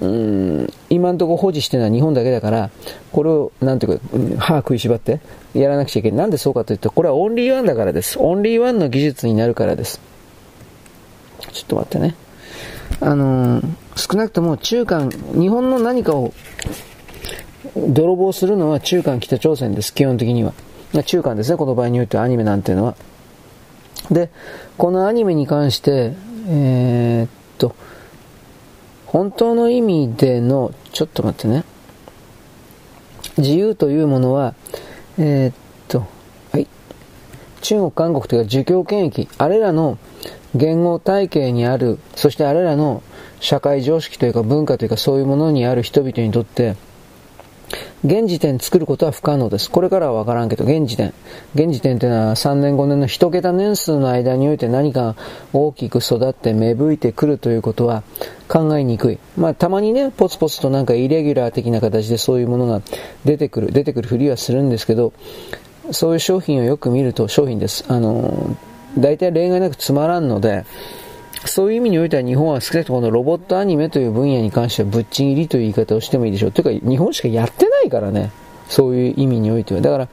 [0.01, 2.69] うん、今のところ保持してるのは日本だけだから、
[3.13, 5.21] これを、なんていうか、歯食いしばって
[5.53, 6.17] やらなくちゃいけない。
[6.17, 8.19] なんでそうかというと、これはオンリーワンだからです。
[8.19, 10.01] オンリーワンの技術になるからです。
[11.53, 12.15] ちょっと待ってね。
[13.01, 13.65] あのー、
[13.95, 16.33] 少なくとも中間、日本の何かを
[17.75, 20.53] 泥棒するのは中間北朝鮮です、基本的には。
[21.05, 22.95] 中間ですね、この場合においてアニメなんていうのは。
[24.11, 24.29] で、
[24.77, 26.13] このアニメに関して、
[26.47, 27.75] えー、っと、
[29.07, 31.63] 本当の意味での、ちょっと待ってね、
[33.37, 34.53] 自由というものは、
[35.17, 35.53] えー、っ
[35.87, 36.05] と、
[36.51, 36.67] はい、
[37.61, 39.97] 中国、韓国というか儒教権益、あれらの
[40.55, 43.03] 言語体系にある、そしてあれらの
[43.39, 46.75] 社会常識というか文化というかそういうものにある人々にとって、
[48.05, 49.69] 現時点作ることは不可能です。
[49.69, 51.13] これからはわからんけど、現時点。
[51.55, 55.15] 現時点というのは3年5年の1桁年数の間において何か
[55.53, 58.03] 大きく育って芽吹いてくるということは
[58.47, 59.17] 考えにくい。
[59.35, 62.81] まあたまにね、ポツポツとなんかイレギュラー的な形でそういうものが
[63.25, 65.11] 出てくる、出てくるふりはするんですけど、
[65.91, 67.85] そういう商品をよく見ると商品です。
[67.87, 68.55] あの、
[68.97, 70.65] 大体例外なくつまらんので、
[71.45, 76.51] そういう意味においては日本は少なくともこのロボットアニメという分野に関してはぶっちぎりという言い方をしてもいいでしょう。
[76.51, 78.31] というか日本しかやってないからね。
[78.69, 79.81] そういう意味においては。
[79.81, 80.07] だから、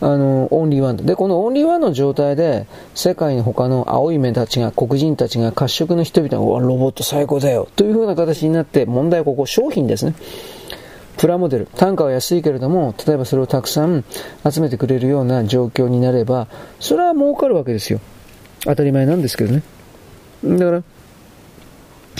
[0.00, 10.14] あの、オンリーワンで、このオンリーワンの状態で、世界の他の青い目たちが、黒人たちが、褐色の人々が、わロボット最高だよという風な形になって、問題はここ、商品ですね。
[11.22, 11.66] プラモデル。
[11.76, 14.04] 単価は安いけれども、例えばそれをたくさん
[14.50, 16.48] 集めてくれるような状況になれば、
[16.80, 18.00] それは儲かるわけですよ。
[18.64, 19.62] 当たり前なんですけどね。
[20.42, 20.82] だから、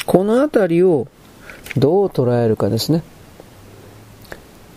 [0.07, 1.09] このあたりを
[1.77, 3.03] どう捉えるかですね。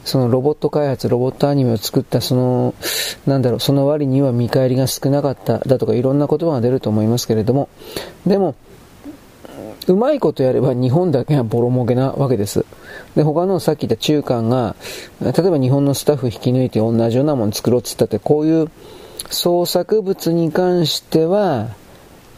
[0.05, 2.73] そのロボット開発、ロボットアニメを作ったその、
[3.27, 7.69] なんだろう、その割には見返りが少なかっただとかいろんな言葉が出ると思いますけれども、
[8.25, 8.55] でも、
[9.87, 12.65] うまいことやれば日本だけがボロ儲けなわけです。
[13.15, 14.75] で、他のさっき言った中間が、
[15.21, 18.69] 例えば日本のスタッフ引き抜いて同じようなもの作ろうって言ったって、こういう
[19.29, 21.69] 創作物に関しては、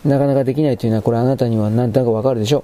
[0.04, 2.64] なかなかできないというのは、これあなたには何だかわかるでしょ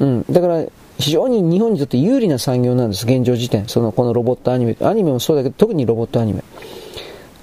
[0.00, 0.04] う。
[0.04, 0.24] うん。
[0.30, 0.64] だから、
[0.98, 3.66] 非常に日本にとって有利な産業なんです、現状時点。
[3.68, 4.76] その、このロボットアニメ。
[4.80, 6.42] アニメもそうだけど、特にロボットアニメ。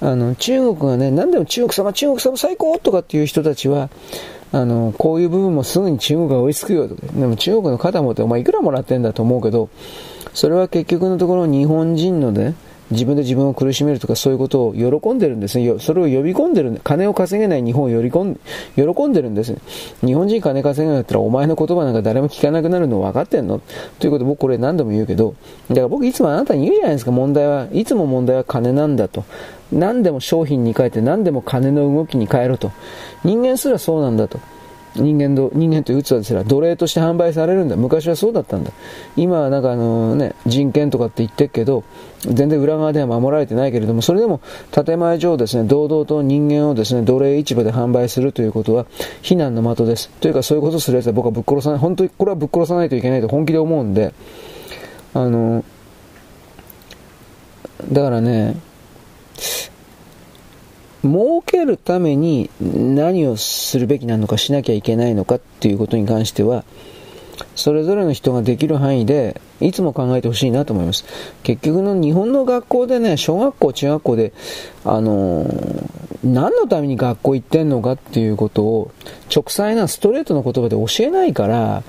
[0.00, 3.90] あの、中国がね、何でも中国様、中国様最高とかっていう人たちは、
[4.52, 6.94] あの、こういう部分もすぐに中国が追いつくよと。
[6.94, 9.70] でも中国の肩持ってお前いくらもらってんだと思うけど、
[10.34, 12.54] それは結局のところ日本人のね、
[12.90, 15.78] 自分で自分を苦しめるとかそういうことを喜んでるんですね。
[15.78, 18.38] それを呼び込んでる金を稼げない日本を喜ん
[18.76, 19.56] 喜んでるんです。
[20.04, 23.62] 日本人金稼げないんだったらお前の言葉なんか誰も聞かなくなるの分かってんの？
[23.98, 25.34] ということ僕これ何度も言うけど、
[25.70, 29.24] だから僕いつもあなたに言うじゃないですか、問題は、いつも問題は金なんだと。
[29.72, 32.72] 何でも商品に変えて何でも金の動きに変えろと。
[33.24, 34.38] 人間すらそうなんだと。
[34.94, 37.76] 人間と、人間という器ですら奴隷として販売されるんだ。
[37.76, 38.72] 昔はそうだったんだ。
[39.16, 41.84] 今はなんかあのね、人権とかって言ってるけど、
[42.20, 48.84] 全然裏側では守られてないけれども、それでも建前上ですね、堂々と人間をですね、奴隷市場で販売するということは
[49.22, 50.10] 非難の的です。
[50.20, 54.12] というかそういうことするやつは僕はぶっ殺さない、本当にこれはぶっ殺さないといけないと本気で思うんで、
[55.14, 55.64] あの、
[57.90, 58.56] だからね、
[61.02, 66.64] 儲けるために何をするべきなのかしなきゃいけないのかっていうことに関しては、
[67.56, 71.04] それぞれの人ができる範囲で、いつも考えてほしいなと思います。
[71.42, 74.32] 結局の日本の学校でね、小学校、中学校で、
[74.84, 75.88] あのー、
[76.24, 78.90] 何のために学校行ってんのかっていうことを、
[79.34, 81.82] 直裁なストレートの言葉で教えないから、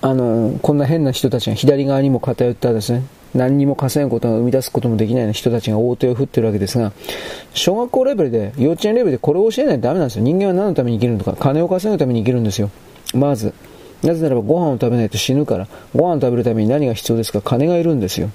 [0.00, 3.02] あのー、こんな変な人たちが左側にも偏ったですね、
[3.34, 6.92] 何にも稼ぐことが生み出すこともできない人たちが大手を振ってるわけですが、
[7.54, 10.24] 小学校レベルで、幼稚園レベルでこれを教えないとダメなんですよ。
[10.24, 12.70] 人間は何のために生きるのか、金を稼ぐために生きるんですよ。
[13.14, 13.52] まず。
[14.02, 17.40] なぜならばご飯を食べないと死ぬから、ご飯を食べるために何が必要ですか？
[17.40, 18.30] 金がいるんですよ。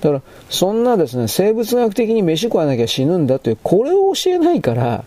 [0.00, 5.04] だから、そんなですね、生物学的に飯食わなきゃ死ぬんだという、これを教えないから、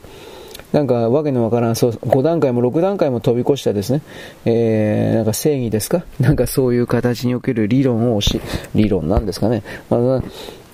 [0.71, 4.01] なんかわけのわからん、そう、5段階も6段階も飛び越したですね、
[4.45, 6.03] えー、なんか正義ですか？
[6.19, 8.39] なんかそういう形における理論をし、
[8.73, 9.63] 理論なんですかね？
[9.89, 10.23] まあ、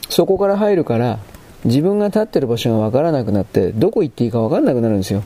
[0.09, 1.19] そこから入るから、
[1.65, 5.23] 自分が立ってる場所がわからなくなって、どこ行っていいかわからなくなるんですよ。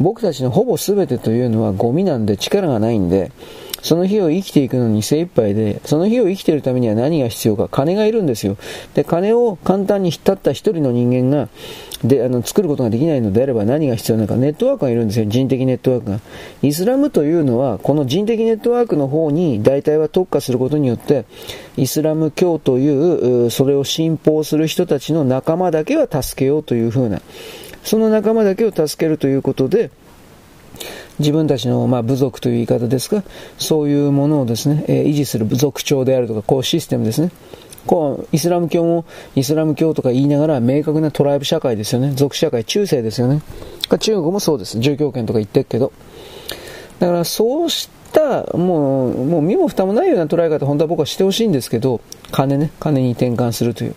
[0.00, 3.32] 僕たちのほぼ全てというのはゴミなんで力がないんで、
[3.82, 8.56] その日を生きていくのに精一杯で、その日を生きているためには何が必要か、金がいるんですよ。
[8.94, 11.48] で、金を簡単にたった一人の人間が、
[12.04, 16.20] で、あの、作ることができないのであれば何が必要なのか、ネットワークがいるんですよ、人的ネットワークが。
[16.62, 21.24] イスラムというのは、この人的ネットワークの方に大体は特化することによって、
[21.76, 27.20] イスラム教という、それを信奉する人たちの仲間だけは助けようというふうな、
[27.82, 29.90] その仲間だけを助けるということで、
[31.18, 33.22] 自分たちの、まあ、部族という言い方ですか、
[33.58, 37.30] そういうものをですね、えー、維持する部族長であるとか、こうシステムですね。
[37.86, 39.04] こう、イスラム教も、
[39.34, 42.12] イスラム教とか言いながら明確なトライブ社会ですよね。
[42.14, 43.40] 族社会、中世ですよね。
[43.98, 44.78] 中国もそうです。
[44.78, 45.92] 住居権とか言ってるけど。
[46.98, 52.00] だからそうした、もう、もう身も蓋もないような捉え方、本当は僕はしてほしいんですけど、
[52.30, 53.94] 金ね、金に転換するという。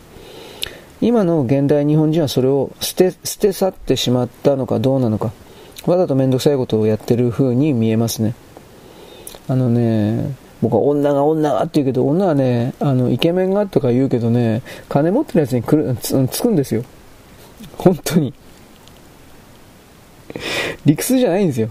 [1.02, 5.34] 今の現代日本人はそれを捨て、捨て去ってしまったのかどうなのか。
[5.86, 8.36] わざと面倒くさいことをやってる風に見えますね。
[9.48, 16.84] あのね、僕は女が女がって言うけど、女はね、あの、イケメンがとか言うけどね、金持ってるやつに来るつつくんですよ。
[17.78, 18.34] 本当に。
[20.86, 21.70] 理屈じゃないんですよ。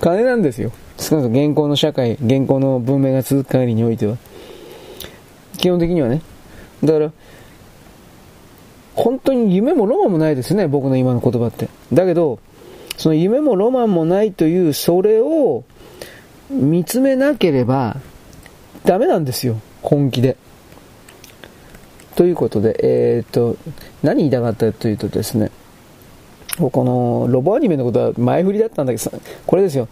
[0.00, 0.70] 金なんですよ。
[0.96, 4.16] 少なくとも現行の社会、現行の文明が続く限りにおいては。
[5.58, 6.22] 基本的にはね。
[6.84, 7.12] だから、
[8.94, 11.68] 本当に夢もロマンもないですね、僕の今の言葉って。
[11.92, 12.38] だけど、
[13.00, 15.64] その夢もロマンもないという、それを
[16.50, 17.96] 見つめなければ、
[18.84, 19.58] ダメなんですよ。
[19.80, 20.36] 本気で。
[22.14, 23.56] ということで、えっ、と、
[24.02, 25.50] 何言いたかったというとですね、
[26.58, 29.10] このロボアニメのことは前振りだったんだけど、
[29.46, 29.88] これですよ。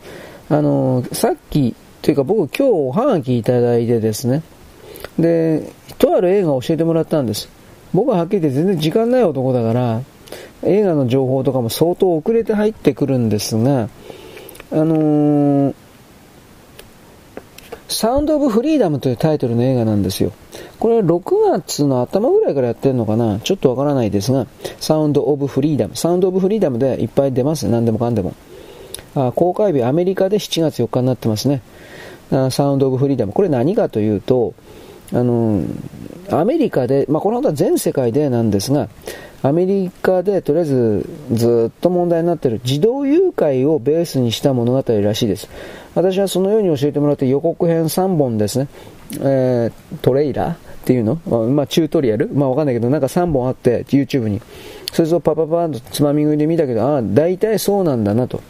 [0.51, 4.43] あの、さっき、というか僕今日おはがきいただいてですね、
[5.19, 7.49] で、とある映画を教えてもらったんです。
[7.95, 10.03] 僕ははっきり言って全然時間ない男だから、
[10.65, 13.89] 映画の情報とかも相当遅れて入ってくるんですが、
[14.73, 15.75] あのー
[17.91, 20.33] サウンド・オブ・フリーダムというタイトルの映画なんですよ。
[20.79, 23.41] これは6月の頭ぐらいからやってるのかな？
[23.41, 24.47] ちょっとわからないですが、
[24.79, 25.97] サウンド・オブ・フリーダム。
[25.97, 27.67] サウンド・オブ・フリーダムでいっぱい出ます。
[27.67, 28.35] 何でもかんでも。
[29.15, 31.63] あ公開日、アメリカで7月4日になってますね。
[32.51, 33.33] サウンド・オブ・フリーダム。
[33.33, 34.53] これ何かというと、
[35.13, 35.63] あの
[36.31, 38.89] アメリカで、まあ、このことは全世界でなんですが、
[39.43, 45.49] アメリカでとりあえずずっと問題になっている児童誘拐をベースにした物語らしいです。
[45.95, 48.69] 私はそのように教えてもらって予告編3本ですね、
[49.21, 51.17] えー、トレイラーっていうの、
[51.49, 52.29] まあ、チュートリアル？
[52.29, 54.41] まあわかんないけどなんか3本あって YouTube に。
[54.93, 58.43] それをパパパーンとつまみ食いで見たけど、ああ、大体そうなんだなと。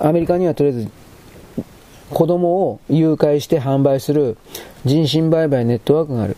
[0.00, 0.90] アメリカにはとりあえず
[2.10, 4.36] 子供を誘拐して販売する
[4.84, 6.36] 人身売買ネットワークがある。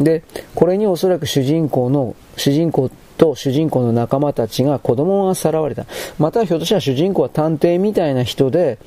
[0.00, 0.22] で、
[0.54, 5.86] これにおそらく主人公の、主人公と主人公の仲間たちが子供がさらわれた。
[6.18, 8.78] またひょっとしたら主人公は探偵みたいな人で、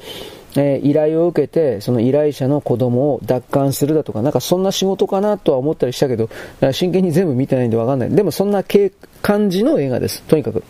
[0.56, 6.30] えー、依頼を受けて、その依頼者の子供を奪還するだとか、なんかそんな仕事かなとは思ったりしたけど、
[6.72, 8.10] 真剣に全部見てないんでわかんない。
[8.10, 8.64] でもそんな
[9.22, 10.24] 感じの映画です。
[10.24, 10.64] とにかく。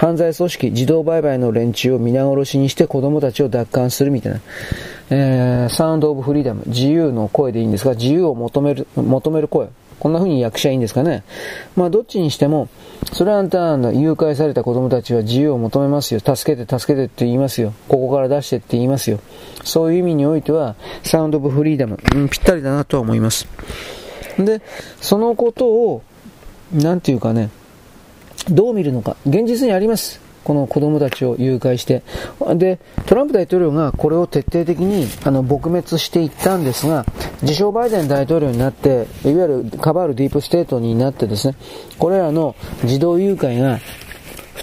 [0.00, 4.40] 犯罪組織、自動売買の連中を皆殺しにして子供たちを奪還するみたいな。
[5.10, 9.68] えー、サウンドオブフリーダム、自由の声でいいんですが、自由を求める、求める声。
[9.98, 11.22] こんな風に訳しゃいいんですかね。
[11.76, 12.70] まあ、どっちにしても、
[13.12, 16.20] それはあんたなんだ、誘拐された子供たちは自由を求めますよ。
[16.20, 17.74] 助けて、助けてって言いますよ。
[17.86, 19.20] ここから出してって言いますよ。
[19.64, 23.46] そういう意味においては、サウンドオブフリーダム、うん、ぴったりだなとは思います。
[24.38, 24.62] で、
[24.98, 26.00] そのことを、
[26.72, 27.50] なんていうかね、
[28.48, 29.16] どう見るのか。
[29.26, 30.20] 現実にあります。
[30.44, 32.02] この子供たちを誘拐して。
[32.54, 37.04] で、トランプ大統領がこれを徹底的にあの撲滅していったんですが、
[37.42, 41.56] 自称バイデン大統領になって、いわゆるカバールディープステートになってですね、
[41.98, 43.80] これらの児童誘拐が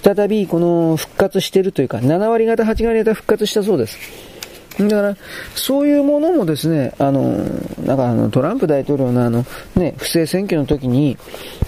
[0.02, 3.96] 再びこの復活しているというか、7割方、8割方復活したそうです。
[4.86, 5.16] だから、
[5.54, 7.38] そういうものもですね、あの、
[7.84, 11.16] なんかあの、トランプ大統領のあの、ね、不正選挙の時に、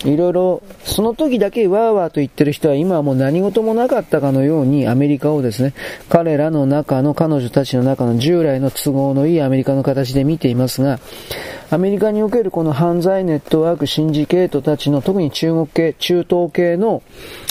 [0.04, 5.74] いろいろ、その時だけわーわーと言ってる人は今はもう何事もなかったかのようにアメリカをですね、
[6.08, 11.00] 彼らの中の、彼女たちの中の従来の都合のいいアメリカの形で見ていますが、
[11.70, 17.02] アメリカにおけるこの犯罪ネットワーク、シンジケートたちの、特に中国系、中東系の、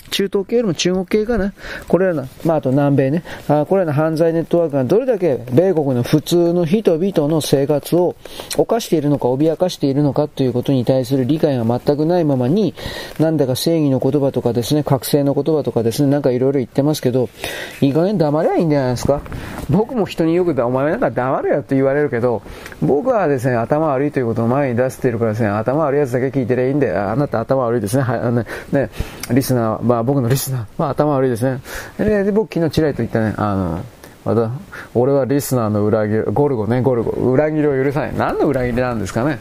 [0.10, 1.53] 中東系よりも中国系かな。
[1.88, 3.24] これらの、まあ、あと南米ね。
[3.47, 8.16] あこれらの犯罪ネットワークがどれだけ米国の普通の人々の生活を
[8.57, 12.74] 犯しているのか、脅かしているのかということに対する理解が全くないままに、
[13.20, 17.30] なんだか正義の言葉とかですね、覚醒の言葉とかですね、なんかいろいろ言ってますけど、
[17.82, 19.22] いい加減黙ればいいんじゃないですか。
[19.70, 22.41] 僕も人によく、お前なんか黙れよって言われるけど、
[22.82, 28.03] 僕はですね、頭悪いということを前に出してるからですね、頭悪いやつだけ聞いてりゃいいんで、あなた頭悪いですね。
[28.03, 28.89] はい、あのね、
[29.32, 31.62] リスナー、まあ僕のリスナー、まあ頭悪いですね。
[31.97, 33.82] で、僕昨日ちらりと言ったね、あの、
[34.26, 34.52] また、
[34.93, 38.14] 俺はリスナーの裏切り、ゴルゴね、ゴルゴ、裏切りを許さない。
[38.16, 39.39] 何の裏切りなんですかね。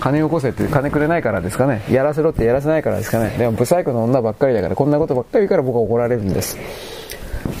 [0.00, 1.82] 金よこせって金くれないからですかね。
[1.90, 3.34] やらせろってやらせないからですかね。
[3.38, 6.56] でも、ブサイクの女ばっかりだから、こんなことばっかり言うから僕は怒られるんです。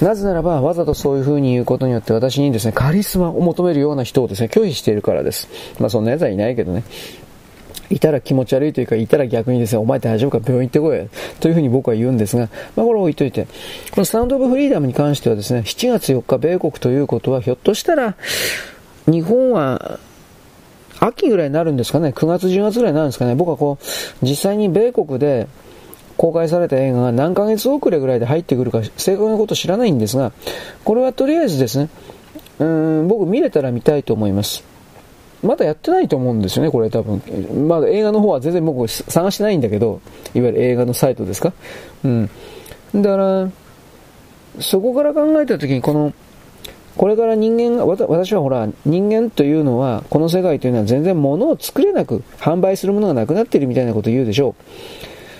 [0.02, 5.48] なぜならば、わざとそういう風に言うことによって私にですね、カリスマを求めるような人をですね、拒否しているからです。
[5.80, 6.84] まあそんな奴はいないけどね。
[7.90, 11.08] いたら気持ち悪いというか、いたら逆にですね、お前大丈夫か病院行ってこい
[11.40, 13.46] というふうに僕は言うんですが、まあこれ置いといて、
[13.90, 18.16] このサウンドオブフリーダムに関してはですね、7月4日米国ということは、ひょっとしたら、
[19.06, 19.98] 日本は、
[21.00, 25.46] 秋ぐらいになるんですかね、9月10月ぐらいになるんですかね、僕はこう、実際に米国で、
[26.18, 30.32] 公開された映画が何ヶ月遅れぐらいで入ってくるか正確なこと知らないんですが、
[30.84, 31.88] これはとりあえずですね、
[32.58, 34.64] うん、僕見れたら見たいと思います。
[35.42, 37.22] まだやってないと思うんですよね、これ多分。
[37.68, 40.00] まだ映画の方は全然僕探してないんだけど、
[40.34, 41.52] いわゆる映画のサイトですか？
[42.04, 42.30] うん。
[42.94, 43.50] だから、
[44.60, 46.12] そこから考えた時に、この、
[46.96, 54.54] これから人間が、私はほら、人間というのは、この世界というのは全然物を作れなく、販売するものがなくなっているみたいなことを言うでしょう。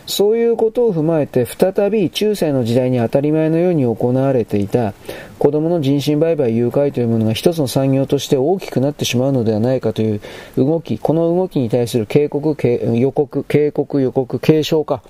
[0.09, 4.95] そういうことを踏まえて、再び中世の時代に当たり前のように行われていた
[5.39, 10.21] 子供の人身売買誘拐というものが一つの産業として大きくなってしまうのではないかという
[10.57, 12.57] 動き、この動きに対する警告、
[12.97, 15.03] 予告、警告、予告、警鐘か。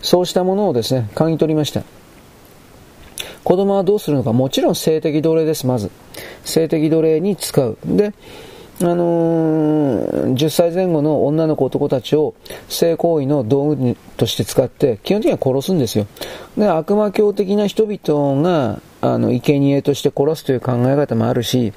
[0.00, 1.82] そうしたものをですね、嗅ぎ取りました。
[3.44, 5.90] 子供はどうするのか、もちろん性的奴隷です、まず。
[6.42, 7.76] 性的奴隷に使う。
[7.84, 8.14] で、
[8.82, 12.34] あのー、10歳前後の女の子男たちを
[12.68, 16.06] 性行為の道具として使って基本的には殺すんですよ。
[16.58, 21.72] で、悪魔教的な人々があの、生贄として殺すという考え方もあるし、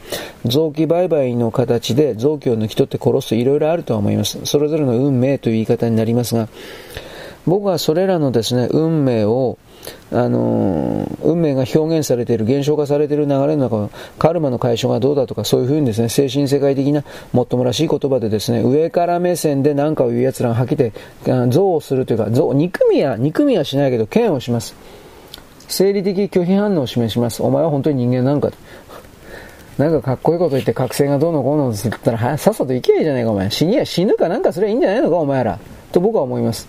[0.46, 4.40] 臓器売買の形で臓器を抜き取って殺すといろいろあるとは思います。
[4.46, 6.50] それぞれの運命という言い方になりますが、
[7.46, 9.58] 僕はそれらのですね、運命を
[10.12, 20.94] あの、運命が表現されている、現象化されている流れの中、カルマの解消がどうだとか、そういうふうにですね、精神世界的なもっともらしい言葉でですね、上から目線で何かを言う奴らが吐きて、
[21.26, 24.76] 憎悪するというか、憎みは、憎みはしないけど、嫌悪します。
[25.68, 27.44] 生理的拒否反応を示します。
[27.44, 28.52] お前は本当に人間なんか
[29.80, 33.50] なんかかっこいいこと言って覚醒がどうのこうのって言ったら、さっさと行けばいいじゃないか、お前。
[33.50, 35.58] 死にや死ぬかなんかすればいいんじゃないのか、お前ら。
[35.94, 36.68] と僕は思います。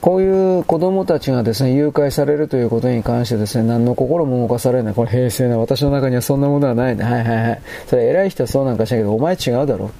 [0.00, 4.94] こういう子供たちがですね、誘拐されるということに関してですね、何の心も動かされない。
[4.94, 5.58] これ平成な。
[5.58, 7.04] 私の中にはそんなものはないね。
[7.04, 7.62] はいはいはい。
[7.86, 9.90] それ偉い人はそうなんかしないけど、お前違うだろ。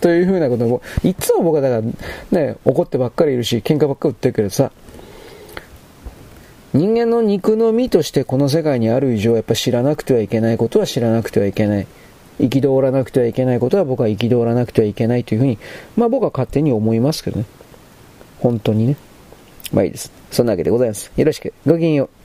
[0.00, 1.86] というふうなことを、いつも僕はだか
[2.32, 4.72] らね、怒ってばっかりいるし、喧嘩ばっかり売ってるけどさ、
[6.72, 11.86] 人間の肉の身としてこの世界にある以上、やっぱ知らなくてはいけないことは知らなくてはいけない。
[12.38, 15.58] 憤らなくてはいけないことは僕は憤らなくてはいけないというふうに、
[15.96, 17.44] まあ僕は勝手に思いますけどね。
[18.38, 18.96] 本当にね。
[19.72, 20.10] まあいいです。
[20.30, 21.10] そんなわけでございます。
[21.16, 21.52] よろしく。
[21.66, 22.19] ごきげんよう。